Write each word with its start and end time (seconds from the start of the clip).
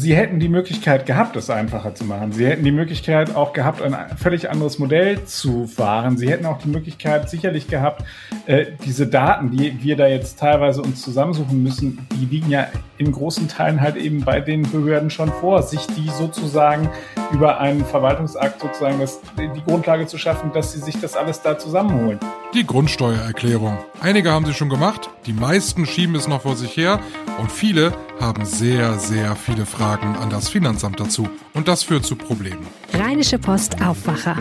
Sie 0.00 0.16
hätten 0.16 0.40
die 0.40 0.48
Möglichkeit 0.48 1.04
gehabt, 1.04 1.36
es 1.36 1.50
einfacher 1.50 1.94
zu 1.94 2.06
machen. 2.06 2.32
Sie 2.32 2.46
hätten 2.46 2.64
die 2.64 2.72
Möglichkeit 2.72 3.36
auch 3.36 3.52
gehabt, 3.52 3.82
ein 3.82 3.94
völlig 4.16 4.48
anderes 4.48 4.78
Modell 4.78 5.26
zu 5.26 5.66
fahren. 5.66 6.16
Sie 6.16 6.30
hätten 6.30 6.46
auch 6.46 6.56
die 6.56 6.70
Möglichkeit 6.70 7.28
sicherlich 7.28 7.68
gehabt, 7.68 8.04
äh, 8.46 8.64
diese 8.86 9.06
Daten, 9.06 9.50
die 9.50 9.82
wir 9.82 9.96
da 9.96 10.06
jetzt 10.06 10.38
teilweise 10.38 10.80
uns 10.80 11.02
zusammensuchen 11.02 11.62
müssen, 11.62 12.06
die 12.18 12.24
liegen 12.24 12.48
ja 12.48 12.68
in 12.96 13.12
großen 13.12 13.46
Teilen 13.46 13.82
halt 13.82 13.96
eben 13.96 14.24
bei 14.24 14.40
den 14.40 14.62
Behörden 14.62 15.10
schon 15.10 15.28
vor, 15.28 15.62
sich 15.62 15.86
die 15.88 16.08
sozusagen 16.08 16.88
über 17.30 17.60
einen 17.60 17.84
Verwaltungsakt 17.84 18.62
sozusagen 18.62 19.00
das, 19.00 19.20
die 19.36 19.62
Grundlage 19.66 20.06
zu 20.06 20.16
schaffen, 20.16 20.50
dass 20.54 20.72
sie 20.72 20.80
sich 20.80 20.98
das 20.98 21.14
alles 21.14 21.42
da 21.42 21.58
zusammenholen. 21.58 22.18
Die 22.54 22.66
Grundsteuererklärung. 22.66 23.78
Einige 24.00 24.32
haben 24.32 24.46
sie 24.46 24.54
schon 24.54 24.70
gemacht, 24.70 25.10
die 25.26 25.32
meisten 25.32 25.84
schieben 25.86 26.16
es 26.16 26.26
noch 26.26 26.42
vor 26.42 26.56
sich 26.56 26.76
her 26.76 27.00
und 27.38 27.52
viele 27.52 27.92
haben 28.18 28.44
sehr, 28.44 28.98
sehr 28.98 29.36
viele 29.36 29.66
Fragen 29.66 29.89
an 29.98 30.30
das 30.30 30.48
Finanzamt 30.48 31.00
dazu. 31.00 31.28
Und 31.52 31.66
das 31.66 31.82
führt 31.82 32.04
zu 32.04 32.14
Problemen. 32.14 32.64
Rheinische 32.92 33.38
Post 33.40 33.82
Aufwacher. 33.82 34.36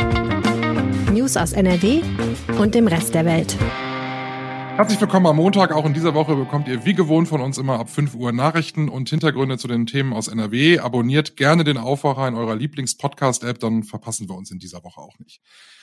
News 1.12 1.38
aus 1.38 1.54
NRW 1.54 2.02
und 2.60 2.76
dem 2.76 2.86
Rest 2.86 3.16
der 3.16 3.26
Welt. 3.26 3.58
Herzlich 4.76 5.02
willkommen 5.02 5.26
am 5.26 5.38
Montag. 5.38 5.74
Auch 5.74 5.86
in 5.86 5.96
dieser 5.96 6.14
Woche 6.14 6.36
bekommt 6.36 6.68
ihr 6.68 6.86
wie 6.86 6.94
gewohnt 6.94 7.28
von 7.28 7.42
uns 7.42 7.58
immer 7.58 7.80
ab 7.80 7.90
5 7.90 8.14
Uhr 8.14 8.32
Nachrichten 8.32 8.90
und 8.90 9.10
Hintergründe 9.10 9.58
zu 9.58 9.68
den 9.68 9.88
Themen 9.88 10.14
aus 10.14 10.28
NRW. 10.28 10.80
Abonniert 10.80 11.36
gerne 11.36 11.64
den 11.64 11.78
Aufwacher 11.78 12.28
in 12.28 12.36
eurer 12.36 12.56
Lieblings-Podcast-App, 12.56 13.60
dann 13.60 13.82
verpassen 13.84 14.30
wir 14.30 14.36
uns 14.36 14.52
in 14.52 14.60
dieser 14.60 14.84
Woche 14.84 15.02
auch 15.02 15.18
nicht. 15.18 15.42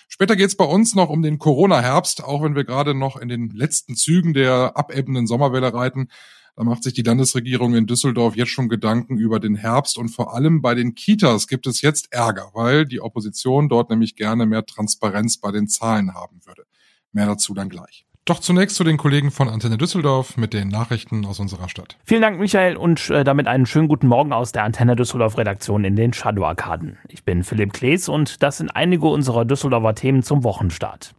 Später 0.09 0.37
geht 0.37 0.47
es 0.47 0.57
bei 0.57 0.65
uns 0.65 0.95
noch 0.95 1.11
um 1.11 1.23
den 1.23 1.39
Corona-Herbst, 1.39 2.23
auch 2.23 2.43
wenn 2.43 2.55
wir 2.55 2.63
gerade 2.63 2.95
noch 2.95 3.17
in 3.17 3.29
den 3.29 3.51
letzten 3.51 3.97
Zügen 3.97 4.33
der 4.33 4.77
abebbenden 4.77 5.27
Sommerwelle 5.27 5.75
reiten. 5.75 6.09
Da 6.57 6.65
macht 6.65 6.85
sich 6.85 6.95
die 6.95 7.03
Landesregierung 7.03 7.75
in 7.75 7.87
Düsseldorf 7.87 8.35
jetzt 8.35 8.49
schon 8.49 8.71
Gedanken 8.71 9.19
über 9.19 9.41
den 9.41 9.57
Herbst 9.57 9.99
und 9.99 10.09
vor 10.09 10.35
allem 10.35 10.63
bei 10.63 10.75
den 10.75 10.95
Kitas 10.95 11.49
gibt 11.49 11.67
es 11.67 11.83
jetzt 11.83 12.11
Ärger, 12.13 12.51
weil 12.55 12.87
die 12.87 13.03
Opposition 13.03 13.69
dort 13.69 13.91
nämlich 13.91 14.17
gerne 14.17 14.47
mehr 14.47 14.65
Transparenz 14.65 15.37
bei 15.37 15.53
den 15.53 15.69
Zahlen 15.69 16.15
haben 16.15 16.41
würde. 16.47 16.65
Mehr 17.13 17.27
dazu 17.27 17.53
dann 17.53 17.69
gleich. 17.69 18.06
Doch 18.27 18.41
zunächst 18.41 18.75
zu 18.75 18.83
den 18.83 18.97
Kollegen 18.97 19.31
von 19.31 19.49
Antenne 19.49 19.79
Düsseldorf 19.79 20.37
mit 20.37 20.53
den 20.53 20.67
Nachrichten 20.67 21.25
aus 21.27 21.39
unserer 21.39 21.69
Stadt. 21.69 21.97
Vielen 22.05 22.23
Dank, 22.23 22.41
Michael, 22.41 22.77
und 22.77 23.09
äh, 23.09 23.23
damit 23.23 23.47
einen 23.47 23.67
schönen 23.67 23.87
guten 23.87 24.09
Morgen 24.09 24.33
aus 24.33 24.51
der 24.51 24.65
Antenne 24.65 24.97
Düsseldorf 24.97 25.39
Redaktion 25.39 25.85
in 25.85 25.95
den 25.95 26.13
Shadow-Arkaden. 26.13 26.99
Ich 27.07 27.23
bin 27.23 27.45
Philipp 27.45 27.73
Klees 27.73 28.09
und 28.09 28.43
das 28.43 28.59
sind 28.59 28.71
einige 28.71 29.07
unserer 29.07 29.45
Düsseldorfer 29.45 29.95
Themen 29.95 30.25
zum 30.25 30.43
Wochenstart. 30.43 31.15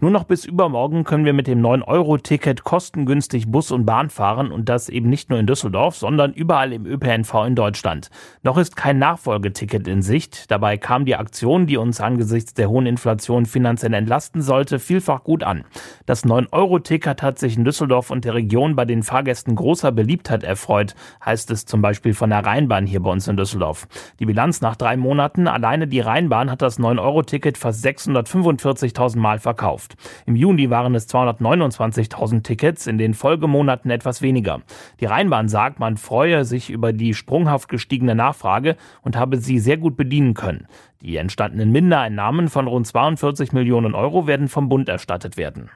Nur 0.00 0.10
noch 0.10 0.24
bis 0.24 0.44
übermorgen 0.44 1.04
können 1.04 1.24
wir 1.24 1.32
mit 1.32 1.46
dem 1.46 1.60
9-Euro-Ticket 1.60 2.64
kostengünstig 2.64 3.48
Bus 3.48 3.70
und 3.70 3.86
Bahn 3.86 4.10
fahren 4.10 4.50
und 4.50 4.68
das 4.68 4.88
eben 4.88 5.08
nicht 5.08 5.30
nur 5.30 5.38
in 5.38 5.46
Düsseldorf, 5.46 5.96
sondern 5.96 6.32
überall 6.32 6.72
im 6.72 6.86
ÖPNV 6.86 7.44
in 7.46 7.54
Deutschland. 7.54 8.10
Noch 8.42 8.58
ist 8.58 8.74
kein 8.74 8.98
Nachfolgeticket 8.98 9.86
in 9.86 10.02
Sicht. 10.02 10.50
Dabei 10.50 10.76
kam 10.76 11.04
die 11.04 11.14
Aktion, 11.16 11.66
die 11.66 11.76
uns 11.76 12.00
angesichts 12.00 12.54
der 12.54 12.68
hohen 12.68 12.86
Inflation 12.86 13.46
finanziell 13.46 13.94
entlasten 13.94 14.42
sollte, 14.42 14.80
vielfach 14.80 15.22
gut 15.22 15.44
an. 15.44 15.64
Das 16.06 16.24
9-Euro-Ticket 16.52 17.22
hat 17.22 17.38
sich 17.38 17.56
in 17.56 17.64
Düsseldorf 17.64 18.10
und 18.10 18.24
der 18.24 18.34
Region 18.34 18.76
bei 18.76 18.84
den 18.84 19.02
Fahrgästen 19.02 19.54
großer 19.54 19.92
Beliebtheit 19.92 20.42
erfreut, 20.44 20.94
heißt 21.24 21.50
es 21.50 21.66
zum 21.66 21.82
Beispiel 21.82 22.14
von 22.14 22.30
der 22.30 22.44
Rheinbahn 22.44 22.86
hier 22.86 23.00
bei 23.00 23.10
uns 23.10 23.26
in 23.28 23.36
Düsseldorf. 23.36 23.88
Die 24.18 24.26
Bilanz 24.26 24.60
nach 24.60 24.76
drei 24.76 24.96
Monaten, 24.96 25.48
alleine 25.48 25.86
die 25.86 26.00
Rheinbahn 26.00 26.50
hat 26.50 26.62
das 26.62 26.78
9-Euro-Ticket 26.78 27.56
fast 27.58 27.84
645.000 27.84 29.18
Mal 29.18 29.38
verkauft 29.38 29.52
verkauft. 29.52 29.96
Im 30.26 30.36
Juni 30.36 30.70
waren 30.70 30.94
es 30.94 31.08
229.000 31.08 32.42
Tickets, 32.42 32.86
in 32.86 32.98
den 32.98 33.14
Folgemonaten 33.14 33.90
etwas 33.90 34.22
weniger. 34.22 34.62
Die 35.00 35.06
Rheinbahn 35.06 35.48
sagt, 35.48 35.78
man 35.78 35.96
freue 35.96 36.44
sich 36.44 36.70
über 36.70 36.92
die 36.92 37.14
sprunghaft 37.14 37.68
gestiegene 37.68 38.14
Nachfrage 38.14 38.76
und 39.02 39.16
habe 39.16 39.38
sie 39.38 39.58
sehr 39.58 39.76
gut 39.76 39.96
bedienen 39.96 40.34
können. 40.34 40.66
Die 41.00 41.16
entstandenen 41.16 41.70
Mindereinnahmen 41.72 42.48
von 42.48 42.66
rund 42.66 42.86
42 42.86 43.52
Millionen 43.52 43.94
Euro 43.94 44.26
werden 44.26 44.48
vom 44.48 44.68
Bund 44.68 44.88
erstattet 44.88 45.36
werden. 45.36 45.70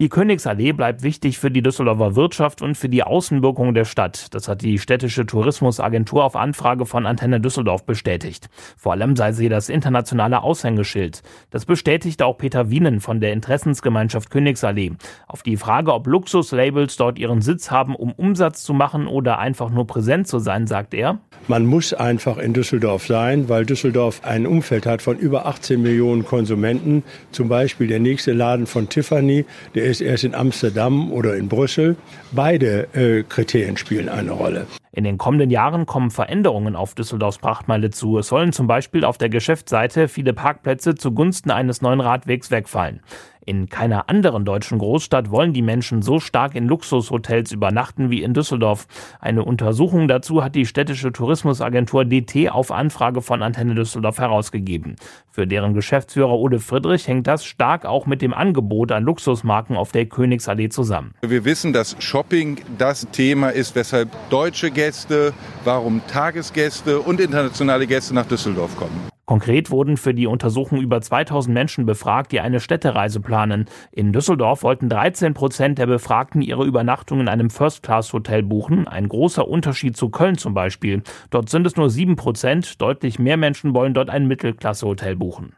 Die 0.00 0.08
Königsallee 0.08 0.72
bleibt 0.72 1.04
wichtig 1.04 1.38
für 1.38 1.52
die 1.52 1.62
Düsseldorfer 1.62 2.16
Wirtschaft 2.16 2.62
und 2.62 2.76
für 2.76 2.88
die 2.88 3.04
Außenwirkung 3.04 3.74
der 3.74 3.84
Stadt. 3.84 4.34
Das 4.34 4.48
hat 4.48 4.62
die 4.62 4.80
städtische 4.80 5.24
Tourismusagentur 5.24 6.24
auf 6.24 6.34
Anfrage 6.34 6.84
von 6.84 7.06
Antenne 7.06 7.40
Düsseldorf 7.40 7.86
bestätigt. 7.86 8.48
Vor 8.76 8.90
allem 8.90 9.14
sei 9.14 9.30
sie 9.30 9.48
das 9.48 9.68
internationale 9.68 10.42
Aushängeschild. 10.42 11.22
Das 11.50 11.64
bestätigt 11.64 12.22
auch 12.22 12.36
Peter 12.38 12.70
Wienen 12.70 12.98
von 12.98 13.20
der 13.20 13.32
Interessensgemeinschaft 13.32 14.30
Königsallee. 14.30 14.94
Auf 15.28 15.44
die 15.44 15.56
Frage, 15.56 15.94
ob 15.94 16.08
Luxuslabels 16.08 16.96
dort 16.96 17.20
ihren 17.20 17.40
Sitz 17.40 17.70
haben, 17.70 17.94
um 17.94 18.10
Umsatz 18.10 18.64
zu 18.64 18.74
machen 18.74 19.06
oder 19.06 19.38
einfach 19.38 19.70
nur 19.70 19.86
präsent 19.86 20.26
zu 20.26 20.40
sein, 20.40 20.66
sagt 20.66 20.92
er. 20.94 21.20
Man 21.46 21.66
muss 21.66 21.94
einfach 21.94 22.38
in 22.38 22.52
Düsseldorf 22.52 23.06
sein, 23.06 23.48
weil 23.48 23.64
Düsseldorf 23.64 24.22
ein 24.24 24.44
Umfeld 24.44 24.86
hat 24.86 25.02
von 25.02 25.18
über 25.18 25.46
18 25.46 25.80
Millionen 25.80 26.24
Konsumenten. 26.24 27.04
Zum 27.30 27.48
Beispiel 27.48 27.86
der 27.86 28.00
nächste 28.00 28.32
Laden 28.32 28.66
von 28.66 28.88
Tiffany, 28.88 29.44
der 29.76 29.84
ist 29.84 29.93
erst 30.00 30.24
in 30.24 30.34
Amsterdam 30.34 31.12
oder 31.12 31.36
in 31.36 31.48
Brüssel. 31.48 31.96
Beide 32.32 32.88
äh, 32.94 33.22
Kriterien 33.22 33.76
spielen 33.76 34.08
eine 34.08 34.32
Rolle. 34.32 34.66
In 34.92 35.02
den 35.02 35.18
kommenden 35.18 35.50
Jahren 35.50 35.86
kommen 35.86 36.12
Veränderungen 36.12 36.76
auf 36.76 36.94
Düsseldorfs 36.94 37.38
Prachtmeile 37.38 37.90
zu. 37.90 38.18
Es 38.18 38.28
sollen 38.28 38.52
zum 38.52 38.68
Beispiel 38.68 39.04
auf 39.04 39.18
der 39.18 39.28
Geschäftsseite 39.28 40.06
viele 40.06 40.32
Parkplätze 40.32 40.94
zugunsten 40.94 41.50
eines 41.50 41.82
neuen 41.82 42.00
Radwegs 42.00 42.52
wegfallen. 42.52 43.00
In 43.46 43.68
keiner 43.68 44.08
anderen 44.08 44.44
deutschen 44.44 44.78
Großstadt 44.78 45.30
wollen 45.30 45.52
die 45.52 45.62
Menschen 45.62 46.00
so 46.02 46.18
stark 46.18 46.54
in 46.54 46.66
Luxushotels 46.66 47.52
übernachten 47.52 48.10
wie 48.10 48.22
in 48.22 48.32
Düsseldorf. 48.32 48.86
Eine 49.20 49.44
Untersuchung 49.44 50.08
dazu 50.08 50.42
hat 50.42 50.54
die 50.54 50.66
städtische 50.66 51.12
Tourismusagentur 51.12 52.04
DT 52.04 52.50
auf 52.50 52.72
Anfrage 52.72 53.20
von 53.20 53.42
Antenne 53.42 53.74
Düsseldorf 53.74 54.18
herausgegeben. 54.18 54.96
Für 55.30 55.46
deren 55.46 55.74
Geschäftsführer 55.74 56.32
Ode 56.32 56.58
Friedrich 56.58 57.06
hängt 57.06 57.26
das 57.26 57.44
stark 57.44 57.84
auch 57.84 58.06
mit 58.06 58.22
dem 58.22 58.32
Angebot 58.32 58.92
an 58.92 59.02
Luxusmarken 59.02 59.76
auf 59.76 59.92
der 59.92 60.06
Königsallee 60.06 60.70
zusammen. 60.70 61.12
Wir 61.20 61.44
wissen, 61.44 61.72
dass 61.72 61.96
Shopping 61.98 62.60
das 62.78 63.06
Thema 63.12 63.50
ist, 63.50 63.74
weshalb 63.74 64.08
deutsche 64.30 64.70
Gäste, 64.70 65.34
warum 65.64 66.00
Tagesgäste 66.06 67.00
und 67.00 67.20
internationale 67.20 67.86
Gäste 67.86 68.14
nach 68.14 68.26
Düsseldorf 68.26 68.76
kommen. 68.76 69.13
Konkret 69.26 69.70
wurden 69.70 69.96
für 69.96 70.12
die 70.12 70.26
Untersuchung 70.26 70.80
über 70.80 71.00
2000 71.00 71.54
Menschen 71.54 71.86
befragt, 71.86 72.32
die 72.32 72.40
eine 72.40 72.60
Städtereise 72.60 73.20
planen. 73.20 73.66
In 73.90 74.12
Düsseldorf 74.12 74.62
wollten 74.62 74.90
13 74.90 75.32
Prozent 75.32 75.78
der 75.78 75.86
Befragten 75.86 76.42
ihre 76.42 76.64
Übernachtung 76.64 77.20
in 77.20 77.28
einem 77.28 77.48
First-Class-Hotel 77.48 78.42
buchen. 78.42 78.86
Ein 78.86 79.08
großer 79.08 79.48
Unterschied 79.48 79.96
zu 79.96 80.10
Köln 80.10 80.36
zum 80.36 80.52
Beispiel. 80.52 81.02
Dort 81.30 81.48
sind 81.48 81.66
es 81.66 81.76
nur 81.76 81.88
7 81.88 82.16
Prozent. 82.16 82.82
Deutlich 82.82 83.18
mehr 83.18 83.38
Menschen 83.38 83.74
wollen 83.74 83.94
dort 83.94 84.10
ein 84.10 84.26
Mittelklasse-Hotel 84.26 85.16
buchen. 85.16 85.54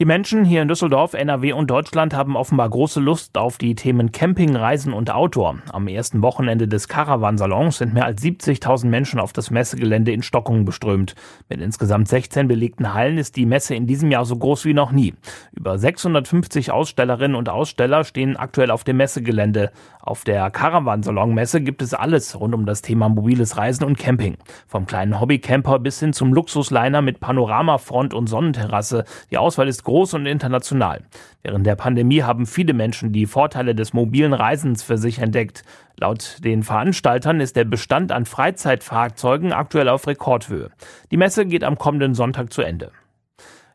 Die 0.00 0.06
Menschen 0.06 0.44
hier 0.44 0.60
in 0.60 0.66
Düsseldorf, 0.66 1.14
NRW 1.14 1.52
und 1.52 1.70
Deutschland 1.70 2.14
haben 2.14 2.34
offenbar 2.34 2.68
große 2.68 2.98
Lust 2.98 3.38
auf 3.38 3.58
die 3.58 3.76
Themen 3.76 4.10
Camping, 4.10 4.56
Reisen 4.56 4.92
und 4.92 5.14
Outdoor. 5.14 5.58
Am 5.72 5.86
ersten 5.86 6.20
Wochenende 6.20 6.66
des 6.66 6.88
Caravansalons 6.88 7.78
sind 7.78 7.94
mehr 7.94 8.04
als 8.04 8.20
70.000 8.20 8.86
Menschen 8.86 9.20
auf 9.20 9.32
das 9.32 9.52
Messegelände 9.52 10.10
in 10.10 10.24
Stockungen 10.24 10.64
beströmt. 10.64 11.14
Mit 11.48 11.60
insgesamt 11.60 12.08
16 12.08 12.48
belegten 12.48 12.92
Hallen 12.92 13.18
ist 13.18 13.36
die 13.36 13.46
Messe 13.46 13.76
in 13.76 13.86
diesem 13.86 14.10
Jahr 14.10 14.24
so 14.24 14.36
groß 14.36 14.64
wie 14.64 14.74
noch 14.74 14.90
nie. 14.90 15.14
Über 15.52 15.78
650 15.78 16.72
Ausstellerinnen 16.72 17.36
und 17.36 17.48
Aussteller 17.48 18.02
stehen 18.02 18.36
aktuell 18.36 18.72
auf 18.72 18.82
dem 18.82 18.96
Messegelände. 18.96 19.70
Auf 20.00 20.24
der 20.24 20.50
Caravansalon-Messe 20.50 21.60
gibt 21.60 21.82
es 21.82 21.94
alles 21.94 22.38
rund 22.40 22.52
um 22.52 22.66
das 22.66 22.82
Thema 22.82 23.08
mobiles 23.08 23.56
Reisen 23.56 23.84
und 23.84 23.96
Camping. 23.96 24.38
Vom 24.66 24.86
kleinen 24.86 25.20
Hobbycamper 25.20 25.78
bis 25.78 26.00
hin 26.00 26.12
zum 26.12 26.34
Luxusliner 26.34 27.00
mit 27.00 27.20
Panoramafront 27.20 28.12
und 28.12 28.26
Sonnenterrasse. 28.26 29.04
Die 29.30 29.38
Auswahl 29.38 29.68
ist 29.68 29.83
groß 29.84 30.14
und 30.14 30.26
international. 30.26 31.02
Während 31.42 31.66
der 31.66 31.76
Pandemie 31.76 32.22
haben 32.22 32.46
viele 32.46 32.72
Menschen 32.72 33.12
die 33.12 33.26
Vorteile 33.26 33.74
des 33.74 33.92
mobilen 33.92 34.32
Reisens 34.32 34.82
für 34.82 34.98
sich 34.98 35.18
entdeckt. 35.18 35.62
Laut 35.98 36.38
den 36.42 36.62
Veranstaltern 36.62 37.40
ist 37.40 37.56
der 37.56 37.64
Bestand 37.64 38.10
an 38.10 38.24
Freizeitfahrzeugen 38.24 39.52
aktuell 39.52 39.88
auf 39.88 40.06
Rekordhöhe. 40.06 40.70
Die 41.10 41.16
Messe 41.16 41.46
geht 41.46 41.62
am 41.62 41.78
kommenden 41.78 42.14
Sonntag 42.14 42.52
zu 42.52 42.62
Ende. 42.62 42.90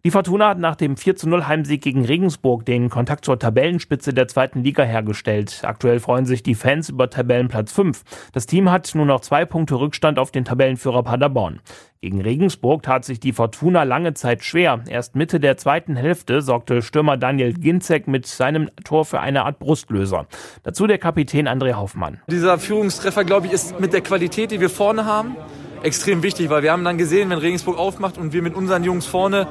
Die 0.05 0.11
Fortuna 0.11 0.47
hat 0.47 0.59
nach 0.59 0.77
dem 0.77 0.95
4 0.95 1.15
0 1.25 1.45
Heimsieg 1.47 1.81
gegen 1.81 2.05
Regensburg 2.05 2.65
den 2.65 2.89
Kontakt 2.89 3.25
zur 3.25 3.37
Tabellenspitze 3.37 4.13
der 4.13 4.29
zweiten 4.29 4.63
Liga 4.63 4.83
hergestellt. 4.83 5.59
Aktuell 5.63 5.99
freuen 5.99 6.25
sich 6.25 6.41
die 6.41 6.55
Fans 6.55 6.87
über 6.87 7.09
Tabellenplatz 7.09 7.73
5. 7.73 8.03
Das 8.31 8.45
Team 8.45 8.71
hat 8.71 8.95
nur 8.95 9.05
noch 9.05 9.19
zwei 9.19 9.43
Punkte 9.43 9.75
Rückstand 9.75 10.17
auf 10.17 10.31
den 10.31 10.45
Tabellenführer 10.45 11.03
Paderborn. 11.03 11.59
Gegen 11.99 12.21
Regensburg 12.21 12.83
tat 12.83 13.03
sich 13.03 13.19
die 13.19 13.33
Fortuna 13.33 13.83
lange 13.83 14.13
Zeit 14.13 14.45
schwer. 14.45 14.81
Erst 14.87 15.17
Mitte 15.17 15.41
der 15.41 15.57
zweiten 15.57 15.97
Hälfte 15.97 16.41
sorgte 16.41 16.81
Stürmer 16.81 17.17
Daniel 17.17 17.51
Ginzek 17.51 18.07
mit 18.07 18.25
seinem 18.25 18.69
Tor 18.85 19.03
für 19.03 19.19
eine 19.19 19.43
Art 19.43 19.59
Brustlöser. 19.59 20.27
Dazu 20.63 20.87
der 20.87 20.97
Kapitän 20.97 21.45
André 21.45 21.73
Hoffmann. 21.73 22.21
Dieser 22.31 22.57
Führungstreffer, 22.57 23.25
glaube 23.25 23.47
ich, 23.47 23.51
ist 23.51 23.81
mit 23.81 23.91
der 23.91 23.99
Qualität, 23.99 24.51
die 24.51 24.61
wir 24.61 24.69
vorne 24.69 25.03
haben, 25.03 25.35
extrem 25.83 26.23
wichtig, 26.23 26.49
weil 26.49 26.63
wir 26.63 26.71
haben 26.71 26.83
dann 26.83 26.97
gesehen, 26.97 27.29
wenn 27.29 27.39
Regensburg 27.39 27.77
aufmacht 27.77 28.17
und 28.17 28.33
wir 28.33 28.41
mit 28.41 28.55
unseren 28.55 28.83
Jungs 28.83 29.05
vorne, 29.05 29.47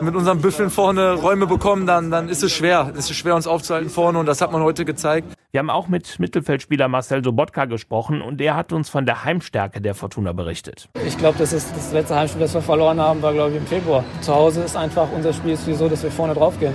mit 0.00 0.14
unseren 0.14 0.40
Büffeln 0.40 0.70
vorne 0.70 1.14
Räume 1.14 1.46
bekommen, 1.46 1.86
dann, 1.86 2.10
dann 2.10 2.28
ist 2.28 2.42
es 2.42 2.52
schwer. 2.52 2.92
Es 2.96 3.10
ist 3.10 3.16
schwer, 3.16 3.34
uns 3.34 3.46
aufzuhalten 3.46 3.90
vorne 3.90 4.18
und 4.18 4.26
das 4.26 4.40
hat 4.40 4.52
man 4.52 4.62
heute 4.62 4.84
gezeigt. 4.84 5.28
Wir 5.50 5.58
haben 5.58 5.70
auch 5.70 5.88
mit 5.88 6.18
Mittelfeldspieler 6.18 6.88
Marcel 6.88 7.22
Sobotka 7.22 7.66
gesprochen 7.66 8.22
und 8.22 8.38
der 8.38 8.56
hat 8.56 8.72
uns 8.72 8.88
von 8.88 9.04
der 9.04 9.24
Heimstärke 9.24 9.80
der 9.80 9.94
Fortuna 9.94 10.32
berichtet. 10.32 10.88
Ich 11.06 11.18
glaube, 11.18 11.38
das 11.38 11.52
ist 11.52 11.74
das 11.76 11.92
letzte 11.92 12.14
Heimspiel, 12.14 12.40
das 12.40 12.54
wir 12.54 12.62
verloren 12.62 13.00
haben, 13.00 13.20
war 13.20 13.32
glaube 13.32 13.50
ich 13.50 13.56
im 13.56 13.66
Februar. 13.66 14.04
Zu 14.22 14.34
Hause 14.34 14.62
ist 14.62 14.76
einfach 14.76 15.08
unser 15.14 15.32
Spiel 15.32 15.52
ist 15.52 15.66
so, 15.66 15.88
dass 15.88 16.02
wir 16.02 16.10
vorne 16.10 16.34
drauf 16.34 16.58
gehen. 16.58 16.72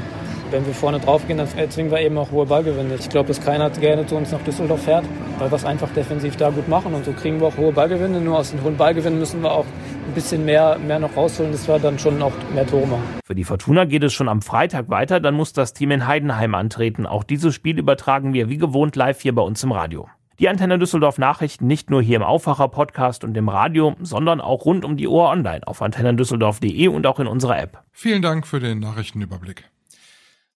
Wenn 0.51 0.65
wir 0.65 0.73
vorne 0.73 0.99
drauf 0.99 1.27
gehen, 1.27 1.39
dann 1.39 1.47
erzwingen 1.57 1.91
wir 1.91 1.99
eben 1.99 2.17
auch 2.17 2.31
hohe 2.31 2.45
Ballgewinne. 2.45 2.95
Ich 2.95 3.09
glaube, 3.09 3.27
dass 3.27 3.41
keiner 3.43 3.69
gerne 3.69 4.05
zu 4.05 4.15
uns 4.15 4.31
nach 4.31 4.41
Düsseldorf 4.41 4.83
fährt, 4.83 5.03
weil 5.39 5.51
wir 5.51 5.55
es 5.55 5.65
einfach 5.65 5.89
defensiv 5.89 6.35
da 6.35 6.49
gut 6.49 6.67
machen. 6.67 6.93
Und 6.93 7.05
so 7.05 7.13
kriegen 7.13 7.39
wir 7.39 7.47
auch 7.47 7.57
hohe 7.57 7.71
Ballgewinne. 7.71 8.19
Nur 8.21 8.39
aus 8.39 8.51
den 8.51 8.61
hohen 8.63 8.77
Ballgewinnen 8.77 9.19
müssen 9.19 9.41
wir 9.41 9.51
auch 9.51 9.65
ein 9.65 10.13
bisschen 10.13 10.45
mehr, 10.45 10.77
mehr 10.79 10.99
noch 10.99 11.15
rausholen, 11.15 11.51
dass 11.51 11.67
wir 11.67 11.79
dann 11.79 11.99
schon 11.99 12.21
auch 12.21 12.33
mehr 12.53 12.65
Tore 12.65 12.87
machen. 12.87 13.03
Für 13.23 13.35
die 13.35 13.43
Fortuna 13.43 13.85
geht 13.85 14.03
es 14.03 14.13
schon 14.13 14.29
am 14.29 14.41
Freitag 14.41 14.89
weiter. 14.89 15.19
Dann 15.19 15.35
muss 15.35 15.53
das 15.53 15.73
Team 15.73 15.91
in 15.91 16.07
Heidenheim 16.07 16.55
antreten. 16.55 17.05
Auch 17.05 17.23
dieses 17.23 17.53
Spiel 17.53 17.77
übertragen 17.77 18.33
wir 18.33 18.49
wie 18.49 18.57
gewohnt 18.57 18.95
live 18.95 19.21
hier 19.21 19.35
bei 19.35 19.41
uns 19.41 19.63
im 19.63 19.71
Radio. 19.71 20.07
Die 20.39 20.49
Antenne 20.49 20.77
Düsseldorf 20.77 21.17
Nachrichten 21.17 21.65
nicht 21.65 21.89
nur 21.89 22.01
hier 22.01 22.17
im 22.17 22.23
Aufwacher 22.23 22.67
Podcast 22.67 23.23
und 23.23 23.35
im 23.35 23.49
Radio, 23.49 23.95
sondern 24.01 24.39
auch 24.39 24.65
rund 24.65 24.85
um 24.85 24.95
die 24.95 25.07
Uhr 25.07 25.29
online 25.29 25.65
auf 25.65 25.81
antennendüsseldorf.de 25.81 26.87
und 26.89 27.07
auch 27.07 27.19
in 27.19 27.25
unserer 27.25 27.59
App. 27.59 27.83
Vielen 27.91 28.21
Dank 28.21 28.45
für 28.45 28.59
den 28.59 28.79
Nachrichtenüberblick. 28.79 29.63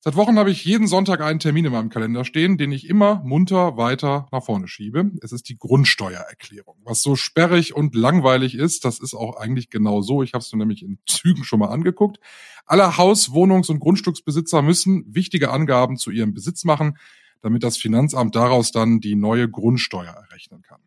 Seit 0.04 0.16
Wochen 0.16 0.40
habe 0.40 0.50
ich 0.50 0.66
jeden 0.66 0.88
Sonntag 0.88 1.22
einen 1.22 1.38
Termin 1.38 1.66
in 1.66 1.74
meinem 1.74 1.92
Kalender 1.92 2.26
stehen, 2.26 2.58
den 2.58 2.72
ich 2.72 2.90
immer 2.90 3.22
munter 3.24 3.78
weiter 3.78 4.28
nach 4.32 4.44
vorne 4.44 4.68
schiebe. 4.68 5.12
Es 5.22 5.32
ist 5.32 5.48
die 5.48 5.60
Grundsteuererklärung. 5.60 6.78
Was 6.84 7.04
so 7.04 7.16
sperrig 7.16 7.76
und 7.76 7.94
langweilig 7.94 8.56
ist, 8.56 8.84
das 8.84 8.98
ist 8.98 9.14
auch 9.14 9.36
eigentlich 9.36 9.70
genau 9.70 10.02
so. 10.02 10.24
Ich 10.24 10.34
habe 10.34 10.42
es 10.42 10.52
mir 10.52 10.58
nämlich 10.58 10.82
in 10.82 10.98
Zügen 11.06 11.44
schon 11.44 11.60
mal 11.60 11.68
angeguckt. 11.68 12.18
Alle 12.66 12.98
Haus-, 12.98 13.32
Wohnungs- 13.32 13.70
und 13.70 13.80
Grundstücksbesitzer 13.80 14.64
müssen 14.64 15.06
wichtige 15.08 15.52
Angaben 15.52 15.98
zu 15.98 16.10
ihrem 16.10 16.34
Besitz 16.34 16.64
machen, 16.64 16.98
damit 17.42 17.62
das 17.62 17.78
Finanzamt 17.78 18.36
daraus 18.36 18.72
dann 18.72 19.02
die 19.02 19.16
neue 19.16 19.48
Grundsteuer 19.52 20.14
errechnen 20.14 20.64
kann. 20.64 20.82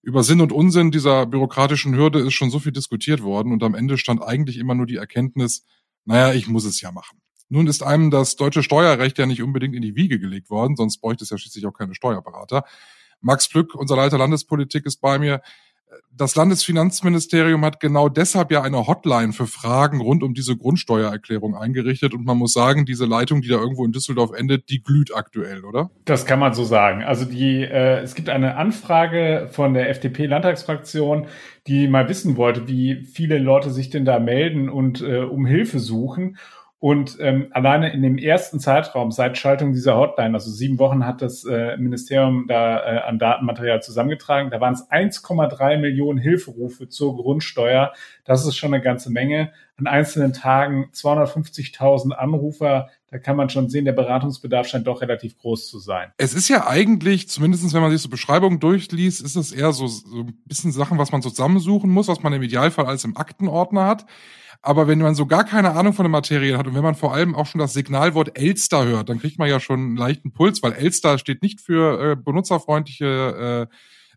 Über 0.00 0.22
Sinn 0.22 0.40
und 0.40 0.52
Unsinn 0.52 0.92
dieser 0.92 1.26
bürokratischen 1.26 1.96
Hürde 1.96 2.20
ist 2.20 2.34
schon 2.34 2.50
so 2.50 2.60
viel 2.60 2.70
diskutiert 2.70 3.20
worden 3.20 3.52
und 3.52 3.64
am 3.64 3.74
Ende 3.74 3.98
stand 3.98 4.22
eigentlich 4.22 4.58
immer 4.58 4.76
nur 4.76 4.86
die 4.86 4.96
Erkenntnis, 4.96 5.64
naja, 6.04 6.32
ich 6.32 6.46
muss 6.46 6.64
es 6.64 6.80
ja 6.80 6.92
machen. 6.92 7.18
Nun 7.48 7.66
ist 7.66 7.82
einem 7.82 8.10
das 8.10 8.36
deutsche 8.36 8.62
Steuerrecht 8.62 9.18
ja 9.18 9.26
nicht 9.26 9.42
unbedingt 9.42 9.74
in 9.74 9.82
die 9.82 9.96
Wiege 9.96 10.18
gelegt 10.18 10.50
worden, 10.50 10.76
sonst 10.76 10.98
bräuchte 10.98 11.24
es 11.24 11.30
ja 11.30 11.38
schließlich 11.38 11.66
auch 11.66 11.74
keine 11.74 11.94
Steuerberater. 11.94 12.64
Max 13.20 13.48
Plück, 13.48 13.74
unser 13.74 13.96
Leiter 13.96 14.18
Landespolitik, 14.18 14.86
ist 14.86 15.00
bei 15.00 15.18
mir. 15.18 15.40
Das 16.10 16.36
Landesfinanzministerium 16.36 17.64
hat 17.64 17.80
genau 17.80 18.08
deshalb 18.08 18.50
ja 18.50 18.62
eine 18.62 18.86
Hotline 18.86 19.32
für 19.32 19.46
Fragen 19.46 20.00
rund 20.00 20.22
um 20.22 20.34
diese 20.34 20.56
Grundsteuererklärung 20.56 21.56
eingerichtet. 21.56 22.14
Und 22.14 22.24
man 22.24 22.36
muss 22.38 22.52
sagen, 22.52 22.84
diese 22.84 23.04
Leitung, 23.04 23.42
die 23.42 23.48
da 23.48 23.56
irgendwo 23.56 23.84
in 23.84 23.92
Düsseldorf 23.92 24.32
endet, 24.32 24.68
die 24.70 24.82
glüht 24.82 25.14
aktuell, 25.14 25.64
oder? 25.64 25.90
Das 26.04 26.26
kann 26.26 26.38
man 26.38 26.54
so 26.54 26.64
sagen. 26.64 27.02
Also 27.02 27.24
die, 27.24 27.62
äh, 27.62 28.00
es 28.00 28.14
gibt 28.14 28.28
eine 28.28 28.56
Anfrage 28.56 29.48
von 29.50 29.74
der 29.74 29.90
FDP-Landtagsfraktion, 29.90 31.26
die 31.66 31.88
mal 31.88 32.08
wissen 32.08 32.36
wollte, 32.36 32.68
wie 32.68 33.04
viele 33.04 33.38
Leute 33.38 33.70
sich 33.70 33.90
denn 33.90 34.04
da 34.04 34.18
melden 34.18 34.68
und 34.68 35.00
äh, 35.00 35.18
um 35.18 35.46
Hilfe 35.46 35.78
suchen. 35.78 36.36
Und 36.84 37.16
ähm, 37.18 37.46
alleine 37.52 37.94
in 37.94 38.02
dem 38.02 38.18
ersten 38.18 38.60
Zeitraum 38.60 39.10
seit 39.10 39.38
Schaltung 39.38 39.72
dieser 39.72 39.96
Hotline, 39.96 40.34
also 40.34 40.50
sieben 40.50 40.78
Wochen 40.78 41.06
hat 41.06 41.22
das 41.22 41.42
äh, 41.46 41.78
Ministerium 41.78 42.44
da 42.46 42.76
äh, 42.76 42.98
an 42.98 43.18
Datenmaterial 43.18 43.82
zusammengetragen, 43.82 44.50
da 44.50 44.60
waren 44.60 44.74
es 44.74 44.90
1,3 44.90 45.78
Millionen 45.78 46.18
Hilferufe 46.18 46.90
zur 46.90 47.16
Grundsteuer. 47.16 47.94
Das 48.26 48.44
ist 48.44 48.56
schon 48.56 48.74
eine 48.74 48.82
ganze 48.82 49.10
Menge. 49.10 49.50
An 49.78 49.86
einzelnen 49.86 50.34
Tagen 50.34 50.90
250.000 50.92 52.10
Anrufer. 52.10 52.90
Da 53.10 53.16
kann 53.16 53.36
man 53.36 53.48
schon 53.48 53.70
sehen, 53.70 53.86
der 53.86 53.92
Beratungsbedarf 53.92 54.68
scheint 54.68 54.86
doch 54.86 55.00
relativ 55.00 55.38
groß 55.38 55.70
zu 55.70 55.78
sein. 55.78 56.12
Es 56.18 56.34
ist 56.34 56.50
ja 56.50 56.66
eigentlich, 56.66 57.30
zumindestens 57.30 57.72
wenn 57.72 57.80
man 57.80 57.92
sich 57.92 58.02
so 58.02 58.10
Beschreibungen 58.10 58.60
durchliest, 58.60 59.22
ist 59.22 59.36
es 59.36 59.52
eher 59.52 59.72
so, 59.72 59.86
so 59.86 60.18
ein 60.18 60.38
bisschen 60.44 60.70
Sachen, 60.70 60.98
was 60.98 61.12
man 61.12 61.22
zusammensuchen 61.22 61.88
muss, 61.88 62.08
was 62.08 62.22
man 62.22 62.34
im 62.34 62.42
Idealfall 62.42 62.84
alles 62.84 63.04
im 63.04 63.16
Aktenordner 63.16 63.86
hat. 63.86 64.04
Aber 64.66 64.88
wenn 64.88 64.98
man 64.98 65.14
so 65.14 65.26
gar 65.26 65.44
keine 65.44 65.72
Ahnung 65.72 65.92
von 65.92 66.04
der 66.04 66.10
Materie 66.10 66.56
hat 66.56 66.66
und 66.66 66.74
wenn 66.74 66.82
man 66.82 66.94
vor 66.94 67.12
allem 67.12 67.34
auch 67.34 67.44
schon 67.44 67.58
das 67.58 67.74
Signalwort 67.74 68.38
Elster 68.38 68.86
hört, 68.86 69.10
dann 69.10 69.18
kriegt 69.20 69.38
man 69.38 69.46
ja 69.46 69.60
schon 69.60 69.78
einen 69.78 69.96
leichten 69.96 70.32
Puls, 70.32 70.62
weil 70.62 70.72
Elster 70.72 71.18
steht 71.18 71.42
nicht 71.42 71.60
für 71.60 72.12
äh, 72.12 72.16
benutzerfreundliche 72.16 73.68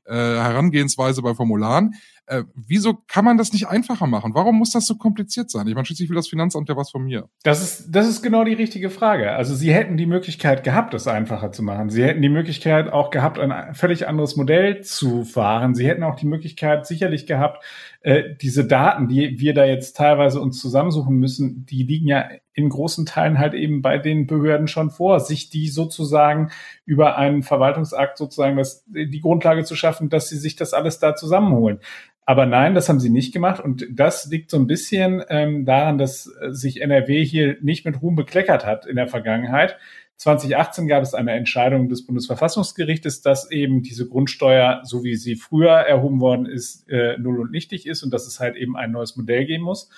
äh, 0.07 0.09
äh, 0.09 0.41
Herangehensweise 0.41 1.21
bei 1.21 1.35
Formularen. 1.35 1.95
Äh, 2.27 2.43
wieso 2.55 2.93
kann 3.07 3.23
man 3.23 3.37
das 3.37 3.53
nicht 3.53 3.67
einfacher 3.67 4.05
machen? 4.05 4.33
Warum 4.35 4.57
muss 4.57 4.71
das 4.71 4.85
so 4.85 4.95
kompliziert 4.95 5.49
sein? 5.49 5.65
Ich 5.67 5.75
meine, 5.75 5.85
schließlich 5.85 6.09
will 6.09 6.15
das 6.15 6.27
Finanzamt 6.27 6.67
ja 6.67 6.75
was 6.75 6.91
von 6.91 7.03
mir. 7.03 7.29
Das 7.43 7.63
ist, 7.63 7.89
das 7.89 8.07
ist 8.07 8.21
genau 8.21 8.43
die 8.43 8.53
richtige 8.53 8.89
Frage. 8.89 9.31
Also 9.31 9.55
Sie 9.55 9.73
hätten 9.73 9.95
die 9.95 10.05
Möglichkeit 10.05 10.65
gehabt, 10.65 10.93
es 10.93 11.07
einfacher 11.07 11.53
zu 11.53 11.63
machen. 11.63 11.89
Sie 11.89 12.03
hätten 12.03 12.21
die 12.21 12.29
Möglichkeit 12.29 12.91
auch 12.91 13.11
gehabt, 13.11 13.39
ein 13.39 13.73
völlig 13.73 14.09
anderes 14.09 14.35
Modell 14.35 14.81
zu 14.81 15.23
fahren. 15.23 15.73
Sie 15.73 15.87
hätten 15.87 16.03
auch 16.03 16.15
die 16.15 16.27
Möglichkeit 16.27 16.85
sicherlich 16.85 17.27
gehabt, 17.27 17.63
äh, 18.01 18.35
diese 18.41 18.65
Daten, 18.65 19.07
die 19.07 19.39
wir 19.39 19.53
da 19.53 19.65
jetzt 19.65 19.95
teilweise 19.95 20.41
uns 20.41 20.59
zusammensuchen 20.59 21.15
müssen, 21.15 21.65
die 21.65 21.83
liegen 21.83 22.07
ja 22.07 22.29
in 22.53 22.69
großen 22.69 23.05
Teilen 23.05 23.37
halt 23.37 23.53
eben 23.53 23.81
bei 23.81 23.99
den 23.99 24.27
Behörden 24.27 24.67
schon 24.67 24.89
vor, 24.89 25.19
sich 25.19 25.49
die 25.49 25.67
sozusagen 25.67 26.49
über 26.85 27.17
einen 27.17 27.43
Verwaltungsakt 27.43 28.17
sozusagen 28.17 28.57
das, 28.57 28.83
die 28.87 29.21
Grundlage 29.21 29.63
zu 29.63 29.75
schaffen, 29.75 30.09
dass 30.09 30.29
sie 30.29 30.37
sich 30.37 30.55
das 30.55 30.73
alles 30.73 30.99
da 30.99 31.15
zusammenholen. 31.15 31.79
Aber 32.29 32.45
nein, 32.45 32.75
das 32.75 32.89
haben 32.89 32.99
sie 32.99 33.09
nicht 33.09 33.33
gemacht. 33.33 33.63
Und 33.63 33.87
das 33.89 34.25
liegt 34.25 34.51
so 34.51 34.57
ein 34.57 34.67
bisschen 34.67 35.23
ähm, 35.29 35.63
daran, 35.63 35.97
dass 35.97 36.25
sich 36.49 36.81
NRW 36.81 37.23
hier 37.23 37.55
nicht 37.61 37.85
mit 37.85 38.01
Ruhm 38.01 38.17
bekleckert 38.17 38.65
hat 38.65 38.85
in 38.85 38.97
der 38.97 39.07
Vergangenheit. 39.07 39.77
2018 40.17 40.89
gab 40.89 41.03
es 41.03 41.13
eine 41.13 41.31
Entscheidung 41.31 41.87
des 41.87 42.05
Bundesverfassungsgerichtes, 42.05 43.21
dass 43.21 43.49
eben 43.49 43.81
diese 43.81 44.09
Grundsteuer, 44.09 44.81
so 44.83 45.05
wie 45.05 45.15
sie 45.15 45.37
früher 45.37 45.71
erhoben 45.71 46.19
worden 46.19 46.45
ist, 46.47 46.89
äh, 46.89 47.17
null 47.17 47.39
und 47.39 47.51
nichtig 47.51 47.87
ist 47.87 48.03
und 48.03 48.13
dass 48.13 48.27
es 48.27 48.41
halt 48.41 48.57
eben 48.57 48.75
ein 48.75 48.91
neues 48.91 49.15
Modell 49.15 49.45
geben 49.45 49.63
muss. 49.63 49.89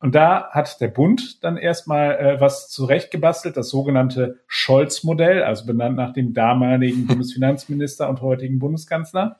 Und 0.00 0.14
da 0.14 0.48
hat 0.52 0.80
der 0.80 0.88
Bund 0.88 1.44
dann 1.44 1.58
erstmal 1.58 2.16
äh, 2.16 2.40
was 2.40 2.70
zurechtgebastelt, 2.70 3.58
das 3.58 3.68
sogenannte 3.68 4.40
Scholz-Modell, 4.46 5.42
also 5.42 5.66
benannt 5.66 5.96
nach 5.96 6.14
dem 6.14 6.32
damaligen 6.32 7.06
Bundesfinanzminister 7.08 8.08
und 8.08 8.22
heutigen 8.22 8.58
Bundeskanzler. 8.58 9.38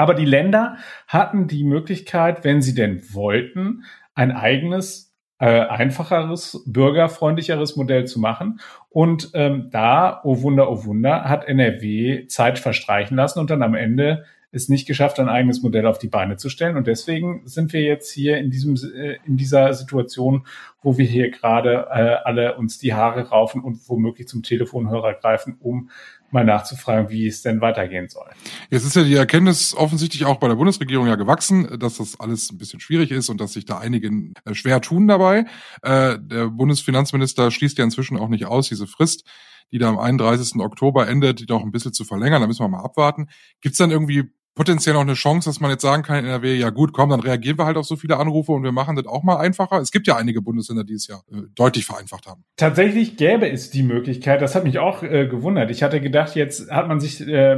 Aber 0.00 0.14
die 0.14 0.24
Länder 0.24 0.78
hatten 1.06 1.46
die 1.46 1.62
Möglichkeit, 1.62 2.42
wenn 2.42 2.62
sie 2.62 2.74
denn 2.74 3.02
wollten, 3.12 3.84
ein 4.14 4.32
eigenes, 4.32 5.14
äh, 5.38 5.60
einfacheres, 5.60 6.64
bürgerfreundlicheres 6.66 7.76
Modell 7.76 8.06
zu 8.06 8.18
machen. 8.18 8.60
Und 8.88 9.32
ähm, 9.34 9.68
da, 9.70 10.22
oh 10.24 10.40
Wunder, 10.40 10.70
oh 10.70 10.86
Wunder, 10.86 11.24
hat 11.24 11.44
NRW 11.46 12.26
Zeit 12.28 12.58
verstreichen 12.58 13.14
lassen 13.14 13.40
und 13.40 13.50
dann 13.50 13.62
am 13.62 13.74
Ende 13.74 14.24
es 14.52 14.70
nicht 14.70 14.86
geschafft, 14.88 15.20
ein 15.20 15.28
eigenes 15.28 15.62
Modell 15.62 15.86
auf 15.86 15.98
die 15.98 16.08
Beine 16.08 16.36
zu 16.36 16.48
stellen. 16.48 16.78
Und 16.78 16.86
deswegen 16.86 17.42
sind 17.46 17.74
wir 17.74 17.82
jetzt 17.82 18.10
hier 18.10 18.38
in 18.38 18.50
diesem 18.50 18.76
äh, 18.76 19.18
in 19.26 19.36
dieser 19.36 19.74
Situation, 19.74 20.46
wo 20.80 20.96
wir 20.96 21.04
hier 21.04 21.30
gerade 21.30 21.88
äh, 21.90 22.16
alle 22.24 22.56
uns 22.56 22.78
die 22.78 22.94
Haare 22.94 23.28
raufen 23.28 23.62
und 23.62 23.86
womöglich 23.88 24.28
zum 24.28 24.42
Telefonhörer 24.42 25.12
greifen, 25.12 25.58
um 25.60 25.90
mal 26.32 26.44
nachzufragen, 26.44 27.10
wie 27.10 27.26
es 27.26 27.42
denn 27.42 27.60
weitergehen 27.60 28.08
soll. 28.08 28.30
Jetzt 28.70 28.84
ist 28.84 28.96
ja 28.96 29.02
die 29.02 29.14
Erkenntnis 29.14 29.74
offensichtlich 29.74 30.24
auch 30.24 30.36
bei 30.36 30.48
der 30.48 30.54
Bundesregierung 30.56 31.06
ja 31.06 31.16
gewachsen, 31.16 31.78
dass 31.78 31.96
das 31.96 32.18
alles 32.18 32.50
ein 32.50 32.58
bisschen 32.58 32.80
schwierig 32.80 33.10
ist 33.10 33.28
und 33.28 33.40
dass 33.40 33.52
sich 33.52 33.64
da 33.64 33.78
einige 33.78 34.08
äh, 34.44 34.54
schwer 34.54 34.80
tun 34.80 35.08
dabei. 35.08 35.46
Äh, 35.82 36.18
der 36.20 36.48
Bundesfinanzminister 36.48 37.50
schließt 37.50 37.78
ja 37.78 37.84
inzwischen 37.84 38.18
auch 38.18 38.28
nicht 38.28 38.46
aus, 38.46 38.68
diese 38.68 38.86
Frist, 38.86 39.24
die 39.72 39.78
da 39.78 39.88
am 39.88 39.98
31. 39.98 40.56
Oktober 40.60 41.08
endet, 41.08 41.40
die 41.40 41.46
noch 41.46 41.62
ein 41.62 41.70
bisschen 41.70 41.92
zu 41.92 42.04
verlängern. 42.04 42.40
Da 42.40 42.46
müssen 42.46 42.64
wir 42.64 42.68
mal 42.68 42.84
abwarten. 42.84 43.28
Gibt 43.60 43.74
es 43.74 43.78
dann 43.78 43.90
irgendwie 43.90 44.32
potenziell 44.54 44.94
noch 44.94 45.02
eine 45.02 45.14
Chance, 45.14 45.48
dass 45.48 45.60
man 45.60 45.70
jetzt 45.70 45.82
sagen 45.82 46.02
kann 46.02 46.18
in 46.18 46.24
NRW, 46.26 46.54
ja 46.54 46.70
gut, 46.70 46.92
komm, 46.92 47.10
dann 47.10 47.20
reagieren 47.20 47.58
wir 47.58 47.66
halt 47.66 47.76
auf 47.76 47.86
so 47.86 47.96
viele 47.96 48.16
Anrufe 48.16 48.52
und 48.52 48.62
wir 48.62 48.72
machen 48.72 48.96
das 48.96 49.06
auch 49.06 49.22
mal 49.22 49.36
einfacher. 49.36 49.78
Es 49.78 49.90
gibt 49.90 50.06
ja 50.06 50.16
einige 50.16 50.42
Bundesländer, 50.42 50.84
die 50.84 50.94
es 50.94 51.06
ja 51.06 51.16
äh, 51.32 51.42
deutlich 51.54 51.86
vereinfacht 51.86 52.26
haben. 52.26 52.44
Tatsächlich 52.56 53.16
gäbe 53.16 53.50
es 53.50 53.70
die 53.70 53.82
Möglichkeit, 53.82 54.42
das 54.42 54.54
hat 54.54 54.64
mich 54.64 54.78
auch 54.78 55.02
äh, 55.02 55.26
gewundert. 55.28 55.70
Ich 55.70 55.82
hatte 55.82 56.00
gedacht, 56.00 56.34
jetzt 56.34 56.70
hat 56.70 56.88
man 56.88 57.00
sich 57.00 57.20
äh, 57.26 57.56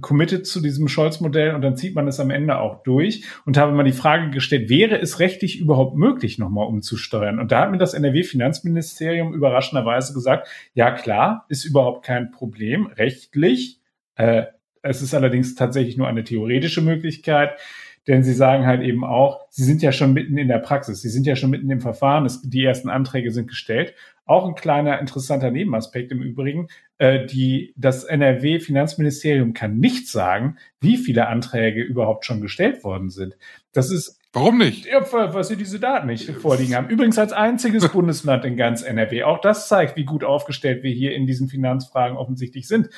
committed 0.00 0.46
zu 0.46 0.60
diesem 0.60 0.88
Scholz-Modell 0.88 1.54
und 1.54 1.62
dann 1.62 1.76
zieht 1.76 1.94
man 1.94 2.08
es 2.08 2.18
am 2.20 2.30
Ende 2.30 2.58
auch 2.58 2.82
durch 2.82 3.24
und 3.44 3.56
habe 3.56 3.72
mal 3.72 3.84
die 3.84 3.92
Frage 3.92 4.30
gestellt, 4.30 4.70
wäre 4.70 4.98
es 4.98 5.18
rechtlich 5.18 5.60
überhaupt 5.60 5.96
möglich, 5.96 6.38
nochmal 6.38 6.66
umzusteuern? 6.66 7.38
Und 7.38 7.52
da 7.52 7.60
hat 7.60 7.70
mir 7.70 7.78
das 7.78 7.94
NRW-Finanzministerium 7.94 9.34
überraschenderweise 9.34 10.14
gesagt, 10.14 10.48
ja 10.74 10.90
klar, 10.90 11.44
ist 11.48 11.64
überhaupt 11.64 12.04
kein 12.04 12.30
Problem, 12.30 12.86
rechtlich. 12.86 13.80
Äh, 14.16 14.44
es 14.82 15.02
ist 15.02 15.14
allerdings 15.14 15.54
tatsächlich 15.54 15.96
nur 15.96 16.08
eine 16.08 16.24
theoretische 16.24 16.80
Möglichkeit, 16.80 17.58
denn 18.06 18.22
sie 18.22 18.32
sagen 18.32 18.66
halt 18.66 18.82
eben 18.82 19.04
auch, 19.04 19.46
sie 19.50 19.64
sind 19.64 19.82
ja 19.82 19.92
schon 19.92 20.12
mitten 20.12 20.38
in 20.38 20.48
der 20.48 20.58
Praxis, 20.58 21.02
sie 21.02 21.10
sind 21.10 21.26
ja 21.26 21.36
schon 21.36 21.50
mitten 21.50 21.70
im 21.70 21.80
Verfahren, 21.80 22.24
es, 22.24 22.40
die 22.42 22.64
ersten 22.64 22.88
Anträge 22.88 23.30
sind 23.30 23.48
gestellt. 23.48 23.94
Auch 24.24 24.46
ein 24.46 24.54
kleiner 24.54 25.00
interessanter 25.00 25.50
Nebenaspekt 25.50 26.12
im 26.12 26.22
Übrigen, 26.22 26.68
äh, 26.98 27.26
die, 27.26 27.74
das 27.76 28.04
NRW-Finanzministerium 28.04 29.52
kann 29.52 29.78
nicht 29.78 30.08
sagen, 30.08 30.56
wie 30.80 30.96
viele 30.96 31.26
Anträge 31.26 31.82
überhaupt 31.82 32.24
schon 32.24 32.40
gestellt 32.40 32.84
worden 32.84 33.10
sind. 33.10 33.36
Das 33.72 33.90
ist 33.90 34.19
Warum 34.32 34.58
nicht? 34.58 34.86
Ja, 34.86 35.00
weil 35.12 35.42
sie 35.42 35.56
diese 35.56 35.80
Daten 35.80 36.06
nicht 36.06 36.30
vorliegen 36.30 36.76
haben. 36.76 36.88
Übrigens 36.88 37.18
als 37.18 37.32
einziges 37.32 37.88
Bundesland 37.92 38.44
in 38.44 38.56
ganz 38.56 38.82
NRW. 38.82 39.24
Auch 39.24 39.40
das 39.40 39.66
zeigt, 39.66 39.96
wie 39.96 40.04
gut 40.04 40.22
aufgestellt 40.22 40.84
wir 40.84 40.92
hier 40.92 41.14
in 41.16 41.26
diesen 41.26 41.48
Finanzfragen 41.48 42.16
offensichtlich 42.16 42.68
sind. 42.68 42.90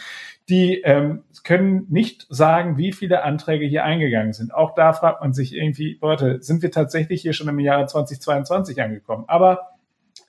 Die 0.50 0.82
ähm, 0.82 1.22
können 1.42 1.86
nicht 1.88 2.26
sagen, 2.28 2.76
wie 2.76 2.92
viele 2.92 3.22
Anträge 3.22 3.64
hier 3.64 3.84
eingegangen 3.84 4.34
sind. 4.34 4.52
Auch 4.52 4.74
da 4.74 4.92
fragt 4.92 5.22
man 5.22 5.32
sich 5.32 5.54
irgendwie, 5.54 5.98
Leute, 6.02 6.42
sind 6.42 6.62
wir 6.62 6.70
tatsächlich 6.70 7.22
hier 7.22 7.32
schon 7.32 7.48
im 7.48 7.58
Jahre 7.60 7.86
2022 7.86 8.82
angekommen? 8.82 9.24
Aber 9.26 9.72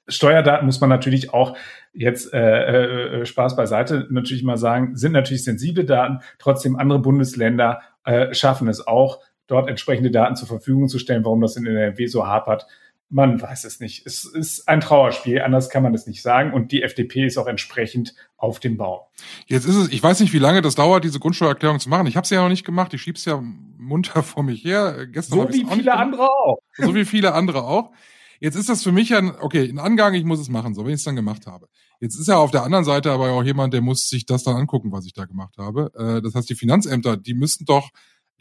Steuerdaten 0.07 0.65
muss 0.65 0.79
man 0.79 0.89
natürlich 0.89 1.33
auch 1.33 1.57
jetzt 1.93 2.33
äh, 2.33 3.21
äh, 3.21 3.25
Spaß 3.25 3.57
beiseite 3.57 4.07
natürlich 4.09 4.43
mal 4.43 4.57
sagen, 4.57 4.95
sind 4.95 5.11
natürlich 5.11 5.43
sensible 5.43 5.83
Daten. 5.83 6.19
Trotzdem 6.39 6.77
andere 6.77 6.99
Bundesländer 6.99 7.81
äh, 8.05 8.33
schaffen 8.33 8.69
es 8.69 8.85
auch, 8.85 9.19
dort 9.47 9.69
entsprechende 9.69 10.11
Daten 10.11 10.35
zur 10.35 10.47
Verfügung 10.47 10.87
zu 10.87 10.99
stellen. 10.99 11.23
Warum 11.25 11.41
das 11.41 11.55
in 11.55 11.65
NRW 11.65 12.05
so 12.07 12.25
hapert, 12.25 12.67
man 13.09 13.39
weiß 13.39 13.63
es 13.65 13.79
nicht. 13.79 14.07
Es 14.07 14.25
ist 14.25 14.67
ein 14.67 14.81
Trauerspiel, 14.81 15.41
anders 15.41 15.69
kann 15.69 15.83
man 15.83 15.93
es 15.93 16.07
nicht 16.07 16.23
sagen. 16.23 16.51
Und 16.51 16.71
die 16.71 16.81
FDP 16.81 17.25
ist 17.25 17.37
auch 17.37 17.45
entsprechend 17.45 18.15
auf 18.37 18.59
dem 18.59 18.75
Bau. 18.75 19.11
Jetzt 19.45 19.65
ist 19.65 19.75
es, 19.75 19.89
ich 19.89 20.01
weiß 20.01 20.19
nicht, 20.19 20.33
wie 20.33 20.39
lange 20.39 20.61
das 20.61 20.75
dauert, 20.75 21.03
diese 21.03 21.19
Grundsteuererklärung 21.19 21.79
zu 21.79 21.89
machen. 21.89 22.07
Ich 22.07 22.17
habe 22.17 22.25
sie 22.25 22.35
ja 22.35 22.41
noch 22.41 22.49
nicht 22.49 22.65
gemacht. 22.65 22.93
Ich 22.93 23.03
schieb's 23.03 23.25
ja 23.25 23.39
munter 23.77 24.23
vor 24.23 24.41
mich 24.41 24.63
her. 24.63 25.05
Gestern 25.05 25.39
so 25.39 25.49
wie 25.49 25.65
viele 25.65 25.93
andere 25.93 26.23
auch. 26.23 26.57
So 26.75 26.95
wie 26.95 27.05
viele 27.05 27.33
andere 27.33 27.63
auch. 27.63 27.91
Jetzt 28.39 28.55
ist 28.55 28.67
das 28.67 28.83
für 28.83 28.91
mich 28.91 29.15
ein, 29.15 29.31
okay, 29.39 29.69
ein 29.69 29.79
Angang, 29.79 30.15
ich 30.15 30.25
muss 30.25 30.39
es 30.39 30.49
machen, 30.49 30.73
so 30.73 30.85
wie 30.85 30.89
ich 30.89 30.95
es 30.95 31.03
dann 31.03 31.15
gemacht 31.15 31.47
habe. 31.47 31.69
Jetzt 32.01 32.19
ist 32.19 32.27
ja 32.27 32.37
auf 32.37 32.51
der 32.51 32.63
anderen 32.63 32.83
Seite 32.83 33.11
aber 33.11 33.31
auch 33.31 33.43
jemand, 33.43 33.73
der 33.73 33.81
muss 33.81 34.09
sich 34.09 34.25
das 34.25 34.43
dann 34.43 34.57
angucken, 34.57 34.91
was 34.91 35.05
ich 35.05 35.13
da 35.13 35.23
gemacht 35.25 35.55
habe. 35.57 35.91
Äh, 35.95 36.21
das 36.21 36.35
heißt, 36.35 36.49
die 36.49 36.55
Finanzämter, 36.55 37.15
die 37.15 37.35
müssten 37.35 37.63
doch 37.63 37.91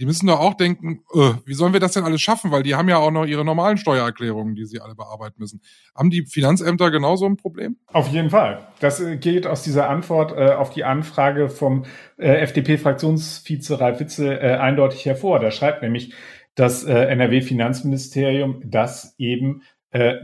die 0.02 0.06
müssen 0.06 0.26
doch 0.26 0.40
auch 0.40 0.54
denken, 0.54 1.04
äh, 1.14 1.34
wie 1.46 1.54
sollen 1.54 1.72
wir 1.74 1.78
das 1.78 1.92
denn 1.92 2.02
alles 2.02 2.20
schaffen? 2.20 2.50
Weil 2.50 2.64
die 2.64 2.74
haben 2.74 2.88
ja 2.88 2.96
auch 2.96 3.12
noch 3.12 3.24
ihre 3.24 3.44
normalen 3.44 3.76
Steuererklärungen, 3.76 4.56
die 4.56 4.64
sie 4.64 4.80
alle 4.80 4.96
bearbeiten 4.96 5.36
müssen. 5.38 5.60
Haben 5.94 6.10
die 6.10 6.26
Finanzämter 6.26 6.90
genauso 6.90 7.24
ein 7.24 7.36
Problem? 7.36 7.76
Auf 7.86 8.08
jeden 8.08 8.28
Fall. 8.28 8.66
Das 8.80 8.98
äh, 8.98 9.16
geht 9.16 9.46
aus 9.46 9.62
dieser 9.62 9.88
Antwort 9.88 10.32
äh, 10.32 10.54
auf 10.54 10.70
die 10.70 10.82
Anfrage 10.82 11.48
vom 11.48 11.84
äh, 12.16 12.32
FDP-Fraktionsvize 12.40 13.78
Ralf 13.78 14.00
Witzel 14.00 14.32
äh, 14.32 14.56
eindeutig 14.56 15.06
hervor. 15.06 15.38
Da 15.38 15.52
schreibt 15.52 15.82
nämlich 15.82 16.12
das 16.56 16.82
äh, 16.82 16.92
NRW-Finanzministerium, 16.92 18.60
dass 18.64 19.14
eben 19.18 19.62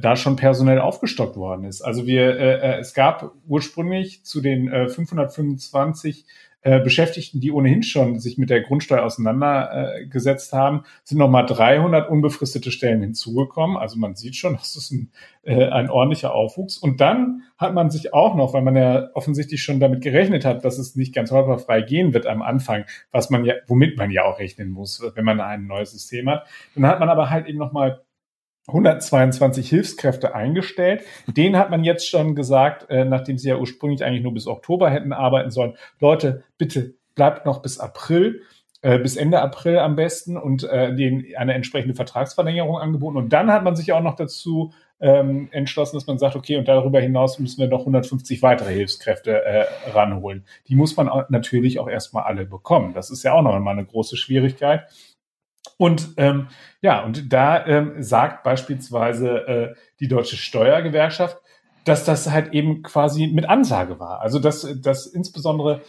da 0.01 0.17
schon 0.17 0.37
personell 0.37 0.79
aufgestockt 0.79 1.37
worden 1.37 1.67
ist. 1.67 1.83
Also 1.83 2.07
wir, 2.07 2.79
es 2.79 2.95
gab 2.95 3.35
ursprünglich 3.47 4.25
zu 4.25 4.41
den 4.41 4.73
äh, 4.73 4.89
525 4.89 6.25
äh, 6.63 6.81
Beschäftigten, 6.81 7.41
die 7.41 7.53
ohnehin 7.53 7.83
schon 7.83 8.19
sich 8.19 8.37
mit 8.37 8.51
der 8.51 8.63
Grundsteuer 8.63 9.05
auseinandergesetzt 9.05 10.53
haben, 10.53 10.83
sind 11.05 11.19
nochmal 11.19 11.47
300 11.47 12.11
unbefristete 12.11 12.73
Stellen 12.73 13.01
hinzugekommen. 13.01 13.77
Also 13.77 13.97
man 13.99 14.17
sieht 14.17 14.35
schon, 14.35 14.55
das 14.59 14.75
ist 14.75 14.91
ein, 14.91 15.13
äh, 15.43 15.69
ein 15.69 15.89
ordentlicher 15.89 16.35
Aufwuchs. 16.35 16.77
Und 16.77 17.01
dann 17.01 17.43
hat 17.59 17.75
man 17.75 17.91
sich 17.91 18.13
auch 18.13 18.35
noch, 18.35 18.55
weil 18.55 18.63
man 18.63 18.77
ja 18.77 19.09
offensichtlich 19.15 19.63
schon 19.63 19.79
damit 19.79 20.03
gerechnet 20.03 20.45
hat, 20.45 20.65
dass 20.65 20.79
es 20.79 20.97
nicht 20.97 21.15
ganz 21.15 21.31
holperfrei 21.31 21.83
gehen 21.83 22.13
wird 22.13 22.27
am 22.27 22.43
Anfang, 22.43 22.85
was 23.13 23.31
man 23.31 23.45
ja, 23.45 23.55
womit 23.67 23.97
man 23.97 24.11
ja 24.11 24.25
auch 24.25 24.39
rechnen 24.39 24.71
muss, 24.71 25.01
wenn 25.15 25.25
man 25.25 25.41
ein 25.41 25.67
neues 25.67 25.93
System 25.93 26.29
hat. 26.29 26.47
Dann 26.75 26.87
hat 26.87 26.99
man 26.99 27.09
aber 27.09 27.31
halt 27.31 27.47
eben 27.47 27.59
nochmal 27.59 28.01
122 28.69 29.69
Hilfskräfte 29.69 30.35
eingestellt. 30.35 31.03
Den 31.27 31.57
hat 31.57 31.71
man 31.71 31.85
jetzt 31.85 32.09
schon 32.09 32.35
gesagt, 32.35 32.89
äh, 32.91 33.05
nachdem 33.05 33.39
sie 33.39 33.49
ja 33.49 33.57
ursprünglich 33.57 34.05
eigentlich 34.05 34.23
nur 34.23 34.35
bis 34.35 34.47
Oktober 34.47 34.91
hätten 34.91 35.13
arbeiten 35.13 35.51
sollen. 35.51 35.75
Leute, 36.01 36.45
bitte 36.59 36.95
bleibt 37.15 37.47
noch 37.47 37.63
bis 37.63 37.79
April, 37.79 38.43
äh, 38.83 38.99
bis 38.99 39.17
Ende 39.17 39.41
April 39.41 39.79
am 39.79 39.97
besten 39.97 40.37
und 40.37 40.65
äh, 40.65 40.95
denen 40.95 41.25
eine 41.37 41.55
entsprechende 41.55 41.95
Vertragsverlängerung 41.95 42.79
angeboten. 42.79 43.17
Und 43.17 43.33
dann 43.33 43.51
hat 43.51 43.65
man 43.65 43.75
sich 43.75 43.93
auch 43.93 44.03
noch 44.03 44.15
dazu 44.15 44.73
ähm, 45.01 45.49
entschlossen, 45.53 45.97
dass 45.97 46.07
man 46.07 46.19
sagt, 46.19 46.37
okay, 46.37 46.57
und 46.57 46.69
darüber 46.69 47.01
hinaus 47.01 47.39
müssen 47.39 47.61
wir 47.61 47.69
noch 47.69 47.81
150 47.81 48.43
weitere 48.43 48.73
Hilfskräfte 48.73 49.45
äh, 49.45 49.65
ranholen. 49.93 50.45
Die 50.69 50.75
muss 50.75 50.97
man 50.97 51.09
natürlich 51.29 51.79
auch 51.79 51.89
erstmal 51.89 52.25
alle 52.25 52.45
bekommen. 52.45 52.95
Das 52.95 53.11
ist 53.11 53.23
ja 53.23 53.33
auch 53.33 53.43
noch 53.43 53.55
einmal 53.55 53.75
eine 53.75 53.87
große 53.87 54.17
Schwierigkeit. 54.17 54.87
Und 55.77 56.15
ähm, 56.17 56.49
ja, 56.81 57.05
und 57.05 57.33
da 57.33 57.67
ähm, 57.67 58.03
sagt 58.03 58.43
beispielsweise 58.43 59.29
äh, 59.47 59.75
die 60.01 60.09
deutsche 60.09 60.37
Steuergewerkschaft, 60.37 61.39
dass 61.85 62.05
das 62.05 62.31
halt 62.31 62.53
eben 62.53 62.83
quasi 62.83 63.27
mit 63.29 63.49
Ansage 63.49 63.99
war. 63.99 64.21
Also 64.21 64.39
dass, 64.39 64.67
dass 64.81 65.07
insbesondere 65.07 65.83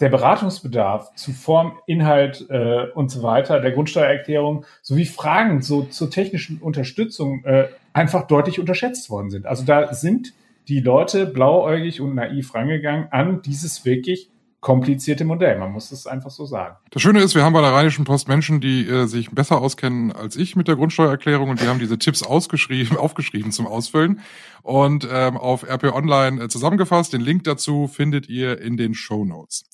der 0.00 0.08
Beratungsbedarf 0.08 1.14
zu 1.14 1.32
Form, 1.32 1.78
Inhalt 1.86 2.46
äh, 2.50 2.86
und 2.94 3.10
so 3.10 3.22
weiter 3.22 3.60
der 3.60 3.70
Grundsteuererklärung 3.72 4.64
sowie 4.82 5.04
Fragen 5.04 5.62
so, 5.62 5.82
zur 5.84 6.10
technischen 6.10 6.58
Unterstützung 6.58 7.44
äh, 7.44 7.68
einfach 7.92 8.26
deutlich 8.26 8.58
unterschätzt 8.58 9.08
worden 9.08 9.30
sind. 9.30 9.46
Also 9.46 9.64
da 9.64 9.94
sind 9.94 10.34
die 10.68 10.80
Leute 10.80 11.26
blauäugig 11.26 12.00
und 12.00 12.14
naiv 12.14 12.54
rangegangen 12.54 13.08
an 13.12 13.42
dieses 13.42 13.84
wirklich 13.84 14.30
komplizierte 14.64 15.26
Modell. 15.26 15.58
Man 15.58 15.72
muss 15.72 15.92
es 15.92 16.06
einfach 16.06 16.30
so 16.30 16.46
sagen. 16.46 16.76
Das 16.90 17.02
Schöne 17.02 17.20
ist, 17.20 17.34
wir 17.34 17.44
haben 17.44 17.52
bei 17.52 17.60
der 17.60 17.74
Rheinischen 17.74 18.06
Post 18.06 18.28
Menschen, 18.28 18.62
die 18.62 18.88
äh, 18.88 19.04
sich 19.06 19.30
besser 19.30 19.60
auskennen 19.60 20.10
als 20.10 20.36
ich 20.36 20.56
mit 20.56 20.68
der 20.68 20.76
Grundsteuererklärung 20.76 21.50
und 21.50 21.60
die 21.60 21.68
haben 21.68 21.78
diese 21.78 21.98
Tipps 21.98 22.22
ausgeschrieben, 22.22 22.96
aufgeschrieben 22.96 23.52
zum 23.52 23.66
Ausfüllen 23.66 24.20
und 24.62 25.06
ähm, 25.12 25.36
auf 25.36 25.64
RP 25.64 25.92
Online 25.92 26.44
äh, 26.44 26.48
zusammengefasst. 26.48 27.12
Den 27.12 27.20
Link 27.20 27.44
dazu 27.44 27.88
findet 27.88 28.30
ihr 28.30 28.58
in 28.58 28.78
den 28.78 28.94
Show 28.94 29.26
Notes. 29.26 29.66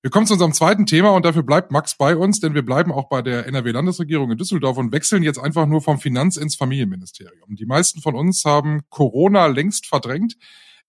Wir 0.00 0.12
kommen 0.12 0.26
zu 0.26 0.34
unserem 0.34 0.52
zweiten 0.52 0.86
Thema 0.86 1.10
und 1.10 1.24
dafür 1.24 1.42
bleibt 1.42 1.72
Max 1.72 1.96
bei 1.96 2.16
uns, 2.16 2.38
denn 2.38 2.54
wir 2.54 2.64
bleiben 2.64 2.92
auch 2.92 3.08
bei 3.08 3.22
der 3.22 3.48
NRW-Landesregierung 3.48 4.30
in 4.30 4.38
Düsseldorf 4.38 4.78
und 4.78 4.92
wechseln 4.92 5.24
jetzt 5.24 5.40
einfach 5.40 5.66
nur 5.66 5.82
vom 5.82 5.98
Finanz 5.98 6.36
ins 6.36 6.54
Familienministerium. 6.54 7.56
Die 7.56 7.66
meisten 7.66 8.00
von 8.00 8.14
uns 8.14 8.44
haben 8.44 8.82
Corona 8.90 9.46
längst 9.46 9.88
verdrängt 9.88 10.36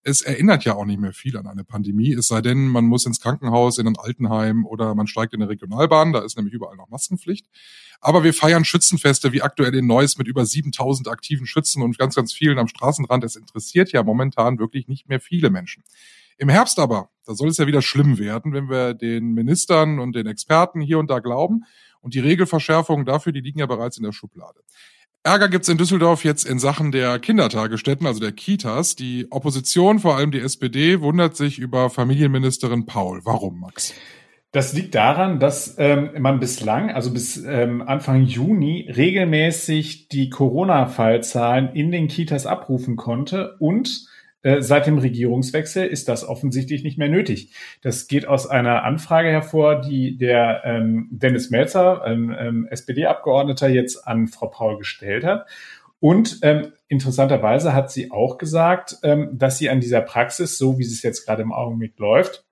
es 0.03 0.21
erinnert 0.21 0.65
ja 0.65 0.75
auch 0.75 0.85
nicht 0.85 0.99
mehr 0.99 1.13
viel 1.13 1.37
an 1.37 1.47
eine 1.47 1.63
Pandemie, 1.63 2.13
es 2.13 2.27
sei 2.27 2.41
denn, 2.41 2.67
man 2.67 2.85
muss 2.85 3.05
ins 3.05 3.19
Krankenhaus, 3.19 3.77
in 3.77 3.87
ein 3.87 3.97
Altenheim 3.97 4.65
oder 4.65 4.95
man 4.95 5.07
steigt 5.07 5.33
in 5.33 5.41
eine 5.41 5.49
Regionalbahn, 5.49 6.13
da 6.13 6.19
ist 6.19 6.37
nämlich 6.37 6.53
überall 6.53 6.75
noch 6.75 6.89
Maskenpflicht. 6.89 7.47
Aber 7.99 8.23
wir 8.23 8.33
feiern 8.33 8.65
Schützenfeste 8.65 9.31
wie 9.31 9.43
aktuell 9.43 9.75
in 9.75 9.85
Neuss 9.85 10.17
mit 10.17 10.27
über 10.27 10.45
7000 10.45 11.07
aktiven 11.07 11.45
Schützen 11.45 11.83
und 11.83 11.99
ganz, 11.99 12.15
ganz 12.15 12.33
vielen 12.33 12.57
am 12.57 12.67
Straßenrand. 12.67 13.23
Es 13.23 13.35
interessiert 13.35 13.91
ja 13.91 14.01
momentan 14.01 14.57
wirklich 14.57 14.87
nicht 14.87 15.07
mehr 15.07 15.19
viele 15.19 15.51
Menschen. 15.51 15.83
Im 16.37 16.49
Herbst 16.49 16.79
aber, 16.79 17.11
da 17.25 17.35
soll 17.35 17.49
es 17.49 17.57
ja 17.57 17.67
wieder 17.67 17.83
schlimm 17.83 18.17
werden, 18.17 18.53
wenn 18.53 18.69
wir 18.69 18.95
den 18.95 19.33
Ministern 19.33 19.99
und 19.99 20.15
den 20.15 20.25
Experten 20.25 20.81
hier 20.81 20.97
und 20.97 21.11
da 21.11 21.19
glauben. 21.19 21.65
Und 22.01 22.15
die 22.15 22.19
Regelverschärfungen 22.19 23.05
dafür, 23.05 23.31
die 23.31 23.41
liegen 23.41 23.59
ja 23.59 23.67
bereits 23.67 23.97
in 23.97 24.03
der 24.03 24.11
Schublade. 24.11 24.59
Ärger 25.23 25.49
gibt's 25.49 25.69
in 25.69 25.77
Düsseldorf 25.77 26.23
jetzt 26.23 26.45
in 26.49 26.57
Sachen 26.57 26.91
der 26.91 27.19
Kindertagesstätten, 27.19 28.07
also 28.07 28.19
der 28.19 28.31
Kitas. 28.31 28.95
Die 28.95 29.27
Opposition, 29.29 29.99
vor 29.99 30.15
allem 30.15 30.31
die 30.31 30.39
SPD, 30.39 30.99
wundert 31.01 31.37
sich 31.37 31.59
über 31.59 31.91
Familienministerin 31.91 32.87
Paul. 32.87 33.21
Warum, 33.23 33.59
Max? 33.59 33.93
Das 34.51 34.73
liegt 34.73 34.95
daran, 34.95 35.39
dass 35.39 35.75
ähm, 35.77 36.09
man 36.19 36.39
bislang, 36.39 36.89
also 36.89 37.13
bis 37.13 37.37
ähm, 37.37 37.83
Anfang 37.83 38.25
Juni, 38.25 38.89
regelmäßig 38.89 40.07
die 40.09 40.29
Corona-Fallzahlen 40.29 41.69
in 41.75 41.91
den 41.91 42.07
Kitas 42.07 42.47
abrufen 42.47 42.95
konnte 42.95 43.55
und 43.59 44.07
äh, 44.43 44.61
seit 44.61 44.87
dem 44.87 44.97
Regierungswechsel 44.97 45.85
ist 45.85 46.07
das 46.07 46.27
offensichtlich 46.27 46.83
nicht 46.83 46.97
mehr 46.97 47.09
nötig. 47.09 47.53
Das 47.81 48.07
geht 48.07 48.27
aus 48.27 48.47
einer 48.47 48.83
Anfrage 48.83 49.29
hervor, 49.29 49.81
die 49.81 50.17
der 50.17 50.61
ähm, 50.65 51.09
Dennis 51.11 51.49
Melzer, 51.51 52.03
ähm, 52.05 52.35
ähm, 52.37 52.67
SPD-Abgeordneter, 52.69 53.69
jetzt 53.69 54.07
an 54.07 54.27
Frau 54.27 54.47
Paul 54.47 54.77
gestellt 54.77 55.23
hat. 55.23 55.47
Und 55.99 56.39
ähm, 56.41 56.73
interessanterweise 56.87 57.75
hat 57.75 57.91
sie 57.91 58.09
auch 58.09 58.39
gesagt, 58.39 58.97
ähm, 59.03 59.29
dass 59.33 59.59
sie 59.59 59.69
an 59.69 59.79
dieser 59.79 60.01
Praxis, 60.01 60.57
so 60.57 60.79
wie 60.79 60.83
es 60.83 61.03
jetzt 61.03 61.25
gerade 61.27 61.43
im 61.43 61.53
Augenblick 61.53 61.99
läuft, 61.99 62.43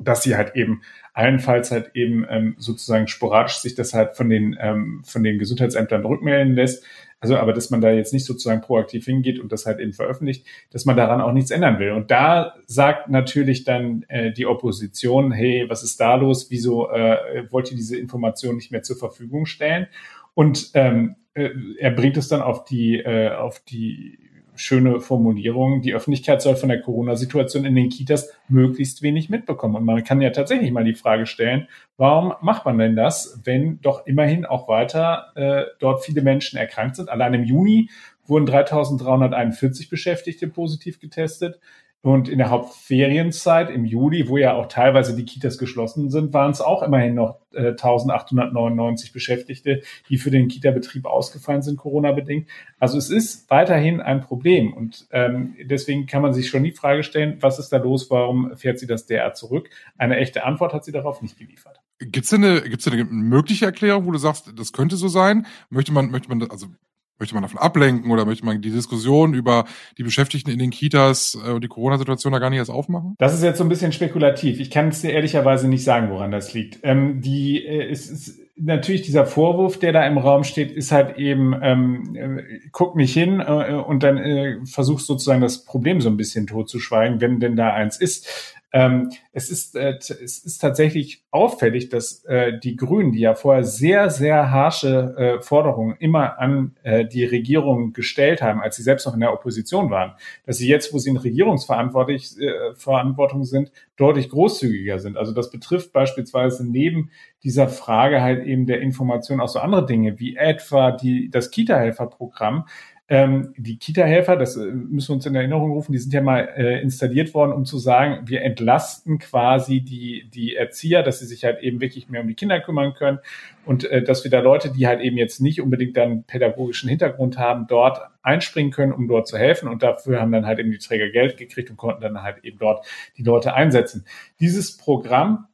dass 0.00 0.22
sie 0.22 0.36
halt 0.36 0.56
eben 0.56 0.82
allenfalls 1.12 1.70
halt 1.70 1.90
eben 1.94 2.24
ähm, 2.30 2.54
sozusagen 2.58 3.08
sporadisch 3.08 3.58
sich 3.58 3.74
das 3.74 3.92
halt 3.92 4.16
von 4.16 4.30
den 4.30 4.56
ähm, 4.60 5.02
von 5.04 5.22
den 5.22 5.38
Gesundheitsämtern 5.38 6.04
rückmelden 6.04 6.54
lässt, 6.54 6.84
also, 7.20 7.36
aber 7.36 7.52
dass 7.52 7.70
man 7.70 7.80
da 7.80 7.90
jetzt 7.90 8.12
nicht 8.12 8.24
sozusagen 8.24 8.60
proaktiv 8.60 9.04
hingeht 9.04 9.40
und 9.40 9.50
das 9.50 9.66
halt 9.66 9.80
eben 9.80 9.92
veröffentlicht, 9.92 10.46
dass 10.70 10.84
man 10.84 10.96
daran 10.96 11.20
auch 11.20 11.32
nichts 11.32 11.50
ändern 11.50 11.78
will. 11.80 11.92
Und 11.92 12.10
da 12.10 12.54
sagt 12.66 13.08
natürlich 13.10 13.64
dann 13.64 14.04
äh, 14.08 14.32
die 14.32 14.46
Opposition, 14.46 15.32
hey, 15.32 15.64
was 15.68 15.82
ist 15.82 16.00
da 16.00 16.14
los? 16.14 16.50
Wieso 16.50 16.88
äh, 16.90 17.44
wollt 17.50 17.70
ihr 17.70 17.76
diese 17.76 17.98
Information 17.98 18.56
nicht 18.56 18.70
mehr 18.70 18.82
zur 18.82 18.96
Verfügung 18.96 19.46
stellen? 19.46 19.88
Und 20.34 20.70
ähm, 20.74 21.16
äh, 21.34 21.50
er 21.78 21.90
bringt 21.90 22.16
es 22.16 22.28
dann 22.28 22.40
auf 22.40 22.64
die, 22.64 22.98
äh, 22.98 23.30
auf 23.30 23.60
die 23.60 24.18
schöne 24.58 25.00
Formulierung, 25.00 25.82
die 25.82 25.94
Öffentlichkeit 25.94 26.42
soll 26.42 26.56
von 26.56 26.68
der 26.68 26.80
Corona-Situation 26.80 27.64
in 27.64 27.74
den 27.74 27.88
Kitas 27.88 28.30
möglichst 28.48 29.02
wenig 29.02 29.30
mitbekommen. 29.30 29.76
Und 29.76 29.84
man 29.84 30.02
kann 30.04 30.20
ja 30.20 30.30
tatsächlich 30.30 30.72
mal 30.72 30.84
die 30.84 30.94
Frage 30.94 31.26
stellen, 31.26 31.68
warum 31.96 32.34
macht 32.42 32.64
man 32.64 32.76
denn 32.76 32.96
das, 32.96 33.40
wenn 33.44 33.80
doch 33.80 34.06
immerhin 34.06 34.44
auch 34.44 34.68
weiter 34.68 35.32
äh, 35.36 35.64
dort 35.78 36.04
viele 36.04 36.22
Menschen 36.22 36.58
erkrankt 36.58 36.96
sind? 36.96 37.08
Allein 37.08 37.34
im 37.34 37.44
Juni 37.44 37.88
wurden 38.26 38.48
3.341 38.48 39.88
Beschäftigte 39.88 40.48
positiv 40.48 40.98
getestet. 41.00 41.60
Und 42.00 42.28
in 42.28 42.38
der 42.38 42.50
Hauptferienzeit 42.50 43.70
im 43.70 43.84
Juli, 43.84 44.28
wo 44.28 44.36
ja 44.36 44.54
auch 44.54 44.66
teilweise 44.66 45.16
die 45.16 45.24
Kitas 45.24 45.58
geschlossen 45.58 46.10
sind, 46.10 46.32
waren 46.32 46.52
es 46.52 46.60
auch 46.60 46.84
immerhin 46.84 47.16
noch 47.16 47.40
äh, 47.52 47.70
1899 47.70 49.12
Beschäftigte, 49.12 49.82
die 50.08 50.16
für 50.16 50.30
den 50.30 50.46
Kita-Betrieb 50.46 51.06
ausgefallen 51.06 51.62
sind, 51.62 51.76
Corona-bedingt. 51.76 52.48
Also 52.78 52.98
es 52.98 53.10
ist 53.10 53.50
weiterhin 53.50 54.00
ein 54.00 54.20
Problem. 54.20 54.72
Und 54.72 55.08
ähm, 55.10 55.56
deswegen 55.64 56.06
kann 56.06 56.22
man 56.22 56.32
sich 56.32 56.48
schon 56.48 56.62
die 56.62 56.70
Frage 56.70 57.02
stellen, 57.02 57.38
was 57.40 57.58
ist 57.58 57.70
da 57.70 57.78
los? 57.78 58.08
Warum 58.10 58.56
fährt 58.56 58.78
sie 58.78 58.86
das 58.86 59.06
derart 59.06 59.36
zurück? 59.36 59.68
Eine 59.96 60.18
echte 60.18 60.44
Antwort 60.44 60.72
hat 60.74 60.84
sie 60.84 60.92
darauf 60.92 61.20
nicht 61.20 61.36
geliefert. 61.36 61.80
Gibt's 61.98 62.30
denn 62.30 62.44
eine, 62.44 62.60
gibt's 62.62 62.86
eine 62.86 63.04
mögliche 63.04 63.66
Erklärung, 63.66 64.06
wo 64.06 64.12
du 64.12 64.18
sagst, 64.18 64.52
das 64.56 64.72
könnte 64.72 64.96
so 64.96 65.08
sein? 65.08 65.46
Möchte 65.68 65.92
man, 65.92 66.12
möchte 66.12 66.28
man, 66.28 66.48
also 66.48 66.68
Möchte 67.18 67.34
man 67.34 67.42
davon 67.42 67.58
ablenken 67.58 68.10
oder 68.10 68.24
möchte 68.24 68.44
man 68.44 68.60
die 68.60 68.70
Diskussion 68.70 69.34
über 69.34 69.64
die 69.96 70.02
Beschäftigten 70.02 70.50
in 70.50 70.58
den 70.58 70.70
Kitas 70.70 71.36
äh, 71.44 71.50
und 71.50 71.64
die 71.64 71.68
Corona-Situation 71.68 72.32
da 72.32 72.38
gar 72.38 72.50
nicht 72.50 72.58
erst 72.58 72.70
aufmachen? 72.70 73.14
Das 73.18 73.34
ist 73.34 73.42
jetzt 73.42 73.58
so 73.58 73.64
ein 73.64 73.68
bisschen 73.68 73.92
spekulativ. 73.92 74.60
Ich 74.60 74.70
kann 74.70 74.88
es 74.88 75.00
dir 75.00 75.12
ehrlicherweise 75.12 75.68
nicht 75.68 75.84
sagen, 75.84 76.10
woran 76.10 76.30
das 76.30 76.54
liegt. 76.54 76.78
Ähm, 76.82 77.20
die, 77.20 77.64
äh, 77.64 77.90
es 77.90 78.08
ist 78.08 78.40
natürlich 78.58 79.02
dieser 79.02 79.26
Vorwurf, 79.26 79.78
der 79.78 79.92
da 79.92 80.06
im 80.06 80.18
Raum 80.18 80.44
steht, 80.44 80.72
ist 80.72 80.92
halt 80.92 81.16
eben, 81.16 81.54
ähm, 81.62 82.14
äh, 82.14 82.60
guck 82.72 82.96
nicht 82.96 83.12
hin 83.12 83.40
äh, 83.40 83.74
und 83.74 84.02
dann 84.02 84.18
äh, 84.18 84.58
versuchst 84.64 85.06
sozusagen 85.06 85.40
das 85.40 85.64
Problem 85.64 86.00
so 86.00 86.08
ein 86.08 86.16
bisschen 86.16 86.46
totzuschweigen, 86.46 87.20
wenn 87.20 87.40
denn 87.40 87.56
da 87.56 87.72
eins 87.72 87.96
ist. 87.98 88.54
Ähm, 88.70 89.10
es, 89.32 89.50
ist, 89.50 89.76
äh, 89.76 89.96
es 89.98 90.10
ist 90.10 90.58
tatsächlich 90.58 91.24
auffällig, 91.30 91.88
dass 91.88 92.24
äh, 92.26 92.58
die 92.58 92.76
Grünen, 92.76 93.12
die 93.12 93.20
ja 93.20 93.34
vorher 93.34 93.64
sehr, 93.64 94.10
sehr 94.10 94.50
harsche 94.50 95.14
äh, 95.16 95.40
Forderungen 95.40 95.96
immer 95.98 96.38
an 96.38 96.76
äh, 96.82 97.06
die 97.06 97.24
Regierung 97.24 97.94
gestellt 97.94 98.42
haben, 98.42 98.60
als 98.60 98.76
sie 98.76 98.82
selbst 98.82 99.06
noch 99.06 99.14
in 99.14 99.20
der 99.20 99.32
Opposition 99.32 99.90
waren, 99.90 100.12
dass 100.44 100.58
sie 100.58 100.68
jetzt, 100.68 100.92
wo 100.92 100.98
sie 100.98 101.08
in 101.08 101.16
Regierungsverantwortlich 101.16 102.36
äh, 102.38 103.44
sind, 103.44 103.72
deutlich 103.96 104.28
großzügiger 104.28 104.98
sind. 104.98 105.16
Also 105.16 105.32
das 105.32 105.50
betrifft 105.50 105.92
beispielsweise 105.92 106.68
neben 106.70 107.10
dieser 107.42 107.68
Frage 107.68 108.20
halt 108.20 108.44
eben 108.44 108.66
der 108.66 108.80
Information 108.82 109.40
auch 109.40 109.48
so 109.48 109.60
andere 109.60 109.86
Dinge, 109.86 110.18
wie 110.20 110.36
etwa 110.36 110.92
die, 110.92 111.30
das 111.30 111.50
Kita-Helfer-Programm, 111.50 112.66
ähm, 113.10 113.54
die 113.56 113.78
Kita-Helfer, 113.78 114.36
das 114.36 114.56
äh, 114.56 114.66
müssen 114.66 115.08
wir 115.08 115.14
uns 115.14 115.24
in 115.24 115.34
Erinnerung 115.34 115.72
rufen, 115.72 115.92
die 115.92 115.98
sind 115.98 116.12
ja 116.12 116.20
mal 116.20 116.40
äh, 116.56 116.80
installiert 116.82 117.32
worden, 117.32 117.52
um 117.52 117.64
zu 117.64 117.78
sagen, 117.78 118.28
wir 118.28 118.42
entlasten 118.42 119.18
quasi 119.18 119.80
die, 119.80 120.28
die 120.28 120.54
Erzieher, 120.54 121.02
dass 121.02 121.20
sie 121.20 121.26
sich 121.26 121.44
halt 121.44 121.62
eben 121.62 121.80
wirklich 121.80 122.10
mehr 122.10 122.20
um 122.20 122.28
die 122.28 122.34
Kinder 122.34 122.60
kümmern 122.60 122.92
können 122.92 123.18
und 123.64 123.84
äh, 123.84 124.02
dass 124.02 124.24
wir 124.24 124.30
da 124.30 124.40
Leute, 124.40 124.70
die 124.70 124.86
halt 124.86 125.00
eben 125.00 125.16
jetzt 125.16 125.40
nicht 125.40 125.62
unbedingt 125.62 125.96
dann 125.96 126.24
pädagogischen 126.24 126.90
Hintergrund 126.90 127.38
haben, 127.38 127.66
dort 127.66 127.98
einspringen 128.22 128.72
können, 128.72 128.92
um 128.92 129.08
dort 129.08 129.26
zu 129.26 129.38
helfen 129.38 129.68
und 129.68 129.82
dafür 129.82 130.20
haben 130.20 130.32
dann 130.32 130.44
halt 130.44 130.58
eben 130.58 130.70
die 130.70 130.78
Träger 130.78 131.08
Geld 131.08 131.38
gekriegt 131.38 131.70
und 131.70 131.78
konnten 131.78 132.02
dann 132.02 132.22
halt 132.22 132.44
eben 132.44 132.58
dort 132.58 132.86
die 133.16 133.22
Leute 133.22 133.54
einsetzen. 133.54 134.04
Dieses 134.38 134.76
Programm 134.76 135.46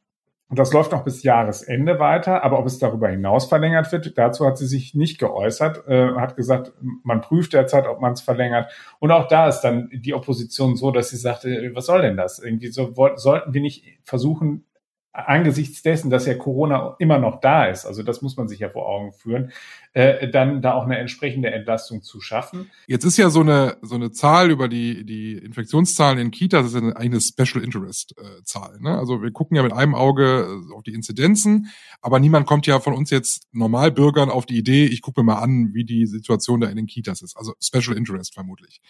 und 0.47 0.59
das 0.59 0.73
läuft 0.73 0.91
noch 0.91 1.03
bis 1.03 1.23
Jahresende 1.23 1.97
weiter, 1.97 2.43
aber 2.43 2.59
ob 2.59 2.67
es 2.67 2.77
darüber 2.77 3.09
hinaus 3.09 3.45
verlängert 3.45 3.91
wird, 3.91 4.15
dazu 4.15 4.45
hat 4.45 4.59
sie 4.59 4.67
sich 4.67 4.93
nicht 4.93 5.17
geäußert, 5.17 5.87
äh, 5.87 6.13
hat 6.15 6.35
gesagt, 6.35 6.71
man 7.03 7.21
prüft 7.21 7.53
derzeit, 7.53 7.87
ob 7.87 7.99
man 7.99 8.13
es 8.13 8.21
verlängert. 8.21 8.71
Und 8.99 9.11
auch 9.11 9.27
da 9.27 9.47
ist 9.47 9.61
dann 9.61 9.89
die 9.91 10.13
Opposition 10.13 10.75
so, 10.75 10.91
dass 10.91 11.09
sie 11.09 11.17
sagte, 11.17 11.71
was 11.73 11.87
soll 11.87 12.03
denn 12.03 12.15
das? 12.15 12.37
Irgendwie 12.37 12.67
so 12.67 12.93
sollten 13.15 13.53
wir 13.55 13.61
nicht 13.61 13.85
versuchen, 14.03 14.65
angesichts 15.15 15.81
dessen, 15.81 16.09
dass 16.09 16.25
ja 16.25 16.35
Corona 16.35 16.95
immer 16.99 17.17
noch 17.17 17.39
da 17.39 17.65
ist, 17.65 17.85
also 17.85 18.03
das 18.03 18.21
muss 18.21 18.35
man 18.35 18.47
sich 18.47 18.59
ja 18.59 18.69
vor 18.69 18.87
Augen 18.87 19.13
führen, 19.13 19.51
äh, 19.93 20.27
dann 20.29 20.61
da 20.61 20.73
auch 20.73 20.83
eine 20.83 20.97
entsprechende 20.97 21.51
Entlastung 21.51 22.01
zu 22.01 22.19
schaffen. 22.19 22.69
Jetzt 22.87 23.05
ist 23.05 23.17
ja 23.17 23.29
so 23.29 23.39
eine 23.39 23.77
so 23.81 23.95
eine 23.95 24.11
Zahl 24.11 24.51
über 24.51 24.67
die 24.67 25.05
die 25.05 25.37
Infektionszahlen 25.37 26.19
in 26.19 26.31
Kitas, 26.31 26.63
das 26.63 26.73
ist 26.73 26.81
eine, 26.81 26.97
eine 26.97 27.21
Special 27.21 27.63
Interest 27.63 28.15
äh, 28.17 28.43
Zahl. 28.43 28.77
Ne? 28.81 28.97
Also 28.97 29.21
wir 29.21 29.31
gucken 29.31 29.55
ja 29.55 29.63
mit 29.63 29.73
einem 29.73 29.95
Auge 29.95 30.47
äh, 30.69 30.73
auf 30.73 30.83
die 30.83 30.93
Inzidenzen, 30.93 31.71
aber 32.01 32.19
niemand 32.19 32.45
kommt 32.45 32.67
ja 32.67 32.79
von 32.79 32.93
uns 32.93 33.09
jetzt 33.09 33.47
Normalbürgern 33.53 34.29
auf 34.29 34.45
die 34.45 34.57
Idee, 34.57 34.85
ich 34.85 35.01
gucke 35.01 35.21
mir 35.21 35.25
mal 35.25 35.39
an, 35.39 35.73
wie 35.73 35.85
die 35.85 36.05
Situation 36.07 36.59
da 36.59 36.67
in 36.67 36.75
den 36.75 36.87
Kitas 36.87 37.21
ist. 37.21 37.37
Also 37.37 37.53
Special 37.61 37.95
Interest 37.95 38.33
vermutlich. 38.33 38.81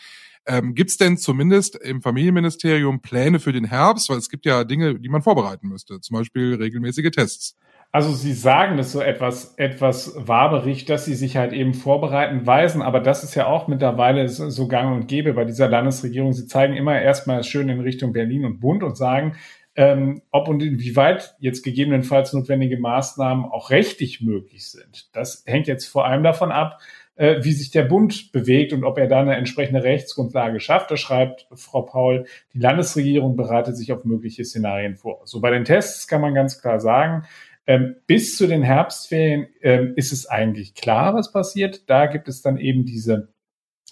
Ähm, 0.47 0.75
gibt 0.75 0.91
es 0.91 0.97
denn 0.97 1.17
zumindest 1.17 1.75
im 1.75 2.01
Familienministerium 2.01 3.01
Pläne 3.01 3.39
für 3.39 3.51
den 3.51 3.65
Herbst? 3.65 4.09
Weil 4.09 4.17
es 4.17 4.29
gibt 4.29 4.45
ja 4.45 4.63
Dinge, 4.63 4.99
die 4.99 5.09
man 5.09 5.21
vorbereiten 5.21 5.67
müsste, 5.67 5.99
zum 6.01 6.17
Beispiel 6.17 6.55
regelmäßige 6.55 7.11
Tests. 7.11 7.57
Also 7.91 8.11
Sie 8.13 8.33
sagen 8.33 8.75
das 8.75 8.91
so 8.91 8.99
etwas, 8.99 9.55
etwas 9.55 10.13
waberig, 10.17 10.83
dass 10.83 11.05
Sie 11.05 11.15
sich 11.15 11.37
halt 11.37 11.53
eben 11.53 11.73
vorbereiten, 11.73 12.45
weisen, 12.45 12.81
aber 12.81 12.99
das 12.99 13.23
ist 13.23 13.35
ja 13.35 13.47
auch 13.47 13.69
mittlerweile 13.69 14.27
so 14.27 14.67
gang 14.67 14.93
und 14.93 15.07
gäbe 15.07 15.33
bei 15.33 15.45
dieser 15.45 15.69
Landesregierung. 15.69 16.33
Sie 16.33 16.45
zeigen 16.45 16.75
immer 16.75 17.01
erstmal 17.01 17.43
schön 17.43 17.69
in 17.69 17.79
Richtung 17.79 18.11
Berlin 18.11 18.43
und 18.43 18.59
Bund 18.59 18.83
und 18.83 18.97
sagen, 18.97 19.37
ähm, 19.77 20.21
ob 20.31 20.47
und 20.47 20.61
inwieweit 20.61 21.35
jetzt 21.39 21.63
gegebenenfalls 21.63 22.33
notwendige 22.33 22.77
Maßnahmen 22.77 23.45
auch 23.45 23.69
rechtlich 23.69 24.21
möglich 24.21 24.69
sind. 24.69 25.09
Das 25.13 25.43
hängt 25.45 25.67
jetzt 25.67 25.85
vor 25.85 26.05
allem 26.05 26.23
davon 26.23 26.51
ab, 26.51 26.79
äh, 27.15 27.43
wie 27.43 27.53
sich 27.53 27.71
der 27.71 27.83
Bund 27.83 28.31
bewegt 28.31 28.73
und 28.73 28.83
ob 28.83 28.97
er 28.97 29.07
da 29.07 29.21
eine 29.21 29.35
entsprechende 29.35 29.83
Rechtsgrundlage 29.83 30.59
schafft. 30.59 30.91
Da 30.91 30.97
schreibt 30.97 31.47
Frau 31.53 31.81
Paul, 31.81 32.25
die 32.53 32.59
Landesregierung 32.59 33.35
bereitet 33.35 33.77
sich 33.77 33.91
auf 33.91 34.03
mögliche 34.03 34.45
Szenarien 34.45 34.95
vor. 34.95 35.21
So 35.25 35.41
bei 35.41 35.51
den 35.51 35.65
Tests 35.65 36.07
kann 36.07 36.21
man 36.21 36.33
ganz 36.33 36.61
klar 36.61 36.79
sagen, 36.79 37.23
ähm, 37.67 37.95
bis 38.05 38.37
zu 38.37 38.47
den 38.47 38.61
Herbstferien 38.61 39.47
ähm, 39.61 39.93
ist 39.95 40.11
es 40.11 40.27
eigentlich 40.27 40.75
klar, 40.75 41.15
was 41.15 41.31
passiert. 41.31 41.89
Da 41.89 42.05
gibt 42.05 42.27
es 42.27 42.41
dann 42.41 42.57
eben 42.57 42.85
diese 42.85 43.29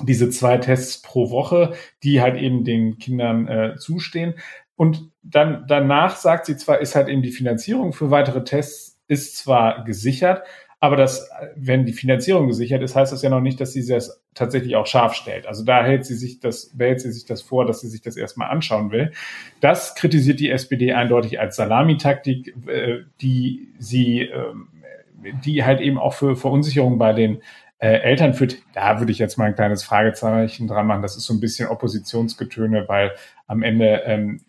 diese 0.02 0.30
zwei 0.32 0.58
Tests 0.58 1.02
pro 1.02 1.30
Woche, 1.30 1.74
die 2.02 2.20
halt 2.20 2.36
eben 2.36 2.64
den 2.64 2.98
Kindern 2.98 3.48
äh, 3.48 3.76
zustehen. 3.78 4.34
Und 4.76 5.12
dann 5.22 5.66
danach 5.68 6.16
sagt 6.16 6.48
sie 6.48 6.58
zwar, 6.58 6.80
ist 6.80 6.96
halt 6.96 7.10
eben 7.10 7.22
die 7.22 7.32
Finanzierung 7.32 7.94
für 7.94 8.10
weitere 8.10 8.44
Tests 8.44 9.00
ist 9.08 9.38
zwar 9.38 9.84
gesichert, 9.84 10.44
aber 10.84 10.98
das, 10.98 11.30
wenn 11.56 11.86
die 11.86 11.94
Finanzierung 11.94 12.48
gesichert 12.48 12.82
ist, 12.82 12.94
heißt 12.94 13.14
das 13.14 13.22
ja 13.22 13.30
noch 13.30 13.40
nicht, 13.40 13.62
dass 13.62 13.72
sie 13.72 13.88
das 13.88 14.22
tatsächlich 14.34 14.76
auch 14.76 14.86
scharf 14.86 15.14
stellt. 15.14 15.48
Also 15.48 15.64
da 15.64 15.82
hält 15.82 16.06
sie 16.06 16.16
sich 16.16 16.42
das, 16.42 16.78
behält 16.78 17.00
sie 17.00 17.14
sich 17.14 17.24
das 17.24 17.42
vor, 17.42 17.64
dass 17.66 17.80
sie 17.80 17.88
sich 17.88 18.02
das 18.02 18.18
erstmal 18.18 18.50
anschauen 18.50 18.92
will. 18.92 19.14
Das 19.62 19.96
kritisiert 19.96 20.42
die 20.42 20.50
SPD 20.50 20.92
eindeutig 20.92 21.40
als 21.40 21.56
Salamitaktik, 21.56 22.54
äh, 22.68 22.98
die 23.22 23.70
sie, 23.80 24.24
ähm, 24.24 24.68
die 25.46 25.64
halt 25.64 25.80
eben 25.80 25.98
auch 25.98 26.16
für 26.16 26.36
Verunsicherung 26.36 26.98
bei 26.98 27.14
den 27.14 27.42
äh, 27.78 28.00
Eltern 28.00 28.34
führt. 28.34 28.58
Da 28.74 29.00
würde 29.00 29.14
ich 29.14 29.20
jetzt 29.20 29.38
mal 29.38 29.46
ein 29.46 29.56
kleines 29.56 29.86
Fragezeichen 29.86 30.68
dran 30.68 30.86
machen. 30.86 31.02
Das 31.02 31.16
ist 31.16 31.24
so 31.24 31.34
ein 31.34 31.40
bisschen 31.40 31.70
Oppositionsgetöne, 31.70 32.90
weil 32.90 33.14
am 33.48 33.64
Ende 33.64 34.02
ähm, 34.06 34.42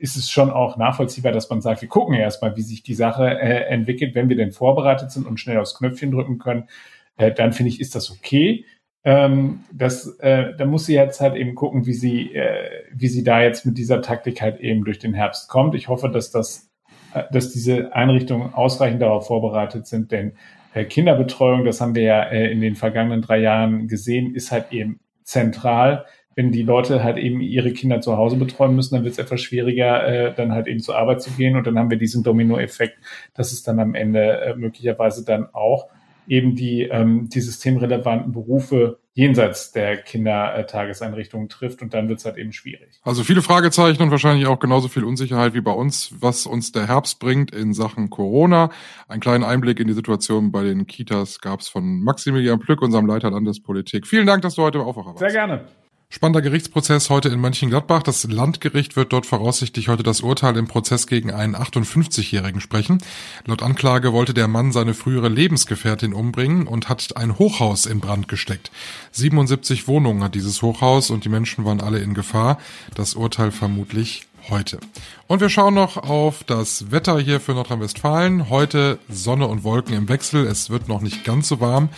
ist 0.00 0.16
es 0.16 0.30
schon 0.30 0.50
auch 0.50 0.76
nachvollziehbar, 0.76 1.32
dass 1.32 1.50
man 1.50 1.60
sagt, 1.60 1.82
wir 1.82 1.88
gucken 1.88 2.14
erstmal, 2.14 2.56
wie 2.56 2.62
sich 2.62 2.82
die 2.82 2.94
Sache 2.94 3.26
äh, 3.26 3.66
entwickelt. 3.68 4.14
Wenn 4.14 4.28
wir 4.28 4.36
denn 4.36 4.52
vorbereitet 4.52 5.10
sind 5.10 5.26
und 5.26 5.38
schnell 5.38 5.58
aufs 5.58 5.76
Knöpfchen 5.76 6.10
drücken 6.10 6.38
können, 6.38 6.68
äh, 7.16 7.32
dann 7.32 7.52
finde 7.52 7.68
ich, 7.68 7.80
ist 7.80 7.94
das 7.94 8.10
okay. 8.10 8.64
Ähm, 9.04 9.60
das, 9.72 10.18
äh, 10.18 10.54
da 10.56 10.64
muss 10.64 10.86
sie 10.86 10.94
jetzt 10.94 11.20
halt 11.20 11.36
eben 11.36 11.54
gucken, 11.54 11.86
wie 11.86 11.92
sie, 11.92 12.34
äh, 12.34 12.84
wie 12.94 13.08
sie 13.08 13.24
da 13.24 13.42
jetzt 13.42 13.64
mit 13.66 13.78
dieser 13.78 14.02
Taktik 14.02 14.42
halt 14.42 14.60
eben 14.60 14.84
durch 14.84 14.98
den 14.98 15.14
Herbst 15.14 15.48
kommt. 15.48 15.74
Ich 15.74 15.88
hoffe, 15.88 16.08
dass 16.08 16.30
das, 16.30 16.70
äh, 17.14 17.24
dass 17.30 17.52
diese 17.52 17.94
Einrichtungen 17.94 18.54
ausreichend 18.54 19.02
darauf 19.02 19.26
vorbereitet 19.26 19.86
sind, 19.86 20.12
denn 20.12 20.32
äh, 20.74 20.84
Kinderbetreuung, 20.84 21.64
das 21.64 21.80
haben 21.80 21.94
wir 21.94 22.02
ja 22.02 22.22
äh, 22.22 22.50
in 22.50 22.60
den 22.60 22.76
vergangenen 22.76 23.22
drei 23.22 23.38
Jahren 23.38 23.88
gesehen, 23.88 24.34
ist 24.34 24.52
halt 24.52 24.72
eben 24.72 25.00
zentral 25.24 26.06
wenn 26.40 26.52
die 26.52 26.62
Leute 26.62 27.04
halt 27.04 27.18
eben 27.18 27.42
ihre 27.42 27.70
Kinder 27.70 28.00
zu 28.00 28.16
Hause 28.16 28.36
betreuen 28.36 28.74
müssen, 28.74 28.94
dann 28.94 29.04
wird 29.04 29.12
es 29.12 29.18
etwas 29.18 29.42
schwieriger, 29.42 30.06
äh, 30.06 30.34
dann 30.34 30.52
halt 30.52 30.68
eben 30.68 30.80
zur 30.80 30.96
Arbeit 30.96 31.20
zu 31.20 31.30
gehen. 31.32 31.54
Und 31.54 31.66
dann 31.66 31.78
haben 31.78 31.90
wir 31.90 31.98
diesen 31.98 32.22
Dominoeffekt, 32.22 32.96
dass 33.34 33.52
es 33.52 33.62
dann 33.62 33.78
am 33.78 33.94
Ende 33.94 34.40
äh, 34.40 34.54
möglicherweise 34.56 35.22
dann 35.22 35.48
auch 35.52 35.88
eben 36.26 36.54
die, 36.54 36.84
ähm, 36.84 37.28
die 37.28 37.42
systemrelevanten 37.42 38.32
Berufe 38.32 39.00
jenseits 39.12 39.72
der 39.72 39.98
Kindertageseinrichtungen 39.98 41.50
trifft 41.50 41.82
und 41.82 41.92
dann 41.92 42.08
wird 42.08 42.20
es 42.20 42.24
halt 42.24 42.38
eben 42.38 42.54
schwierig. 42.54 43.00
Also 43.02 43.22
viele 43.22 43.42
Fragezeichen 43.42 44.02
und 44.02 44.10
wahrscheinlich 44.10 44.46
auch 44.46 44.60
genauso 44.60 44.88
viel 44.88 45.04
Unsicherheit 45.04 45.52
wie 45.52 45.60
bei 45.60 45.72
uns, 45.72 46.14
was 46.20 46.46
uns 46.46 46.72
der 46.72 46.88
Herbst 46.88 47.20
bringt 47.20 47.50
in 47.50 47.74
Sachen 47.74 48.08
Corona. 48.08 48.70
Einen 49.08 49.20
kleinen 49.20 49.44
Einblick 49.44 49.78
in 49.78 49.88
die 49.88 49.92
Situation 49.92 50.52
bei 50.52 50.62
den 50.62 50.86
Kitas 50.86 51.40
gab 51.40 51.60
es 51.60 51.68
von 51.68 52.02
Maximilian 52.02 52.60
Plück, 52.60 52.80
unserem 52.80 53.04
Leiter 53.04 53.30
Landespolitik. 53.30 54.06
Vielen 54.06 54.26
Dank, 54.26 54.40
dass 54.40 54.54
du 54.54 54.62
heute 54.62 54.78
im 54.78 54.84
Aufwacher 54.84 55.08
warst. 55.08 55.18
Sehr 55.18 55.32
gerne. 55.32 55.66
Spannender 56.12 56.42
Gerichtsprozess 56.42 57.08
heute 57.08 57.28
in 57.28 57.38
Mönchengladbach. 57.40 58.02
Das 58.02 58.24
Landgericht 58.24 58.96
wird 58.96 59.12
dort 59.12 59.26
voraussichtlich 59.26 59.86
heute 59.86 60.02
das 60.02 60.22
Urteil 60.22 60.56
im 60.56 60.66
Prozess 60.66 61.06
gegen 61.06 61.30
einen 61.30 61.54
58-Jährigen 61.54 62.60
sprechen. 62.60 62.98
Laut 63.46 63.62
Anklage 63.62 64.12
wollte 64.12 64.34
der 64.34 64.48
Mann 64.48 64.72
seine 64.72 64.94
frühere 64.94 65.28
Lebensgefährtin 65.28 66.12
umbringen 66.12 66.66
und 66.66 66.88
hat 66.88 67.16
ein 67.16 67.38
Hochhaus 67.38 67.86
in 67.86 68.00
Brand 68.00 68.26
gesteckt. 68.26 68.72
77 69.12 69.86
Wohnungen 69.86 70.24
hat 70.24 70.34
dieses 70.34 70.62
Hochhaus 70.62 71.10
und 71.10 71.24
die 71.24 71.28
Menschen 71.28 71.64
waren 71.64 71.80
alle 71.80 72.00
in 72.00 72.12
Gefahr. 72.12 72.58
Das 72.96 73.14
Urteil 73.14 73.52
vermutlich 73.52 74.26
heute. 74.50 74.78
Und 75.26 75.40
wir 75.40 75.48
schauen 75.48 75.74
noch 75.74 75.96
auf 75.96 76.44
das 76.44 76.90
Wetter 76.90 77.18
hier 77.18 77.40
für 77.40 77.52
Nordrhein-Westfalen. 77.52 78.50
Heute 78.50 78.98
Sonne 79.08 79.46
und 79.46 79.64
Wolken 79.64 79.94
im 79.94 80.08
Wechsel. 80.08 80.46
Es 80.46 80.70
wird 80.70 80.88
noch 80.88 81.00
nicht 81.00 81.24
ganz 81.24 81.48
so 81.48 81.60
warm. 81.60 81.88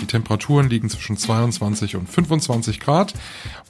Die 0.00 0.06
Temperaturen 0.06 0.68
liegen 0.68 0.90
zwischen 0.90 1.16
22 1.16 1.96
und 1.96 2.08
25 2.08 2.80
Grad. 2.80 3.14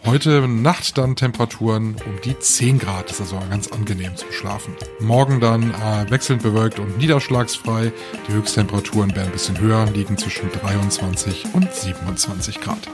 Heute 0.06 0.48
Nacht 0.48 0.96
dann 0.96 1.16
Temperaturen 1.16 1.96
um 2.06 2.20
die 2.24 2.38
10 2.38 2.78
Grad. 2.78 3.10
Das 3.10 3.20
ist 3.20 3.32
also 3.32 3.46
ganz 3.50 3.68
angenehm 3.68 4.16
zum 4.16 4.32
Schlafen. 4.32 4.74
Morgen 5.00 5.40
dann 5.40 5.74
äh, 5.74 6.10
wechselnd 6.10 6.42
bewölkt 6.42 6.78
und 6.78 6.98
niederschlagsfrei. 6.98 7.92
Die 8.26 8.32
Höchsttemperaturen 8.32 9.14
werden 9.14 9.26
ein 9.26 9.32
bisschen 9.32 9.60
höher, 9.60 9.86
liegen 9.92 10.16
zwischen 10.16 10.50
23 10.50 11.46
und 11.52 11.72
27 11.72 12.60
Grad. 12.60 12.88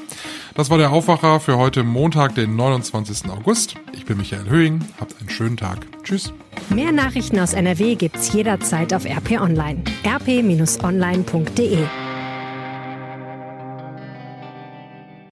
Das 0.56 0.70
war 0.70 0.78
der 0.78 0.90
Aufwacher 0.90 1.38
für 1.38 1.58
heute 1.58 1.82
Montag, 1.84 2.34
den 2.34 2.56
29. 2.56 3.30
August. 3.30 3.74
Ich 3.92 4.06
bin 4.06 4.16
Michael 4.16 4.48
Höhing. 4.48 4.80
Habt 4.98 5.14
einen 5.20 5.28
schönen 5.28 5.58
Tag. 5.58 5.86
Tschüss. 6.02 6.32
Mehr 6.70 6.92
Nachrichten 6.92 7.38
aus 7.38 7.52
NRW 7.52 7.94
gibt's 7.94 8.32
jederzeit 8.32 8.94
auf 8.94 9.04
RP 9.04 9.32
Online. 9.38 9.82
rp-online.de 10.02 11.78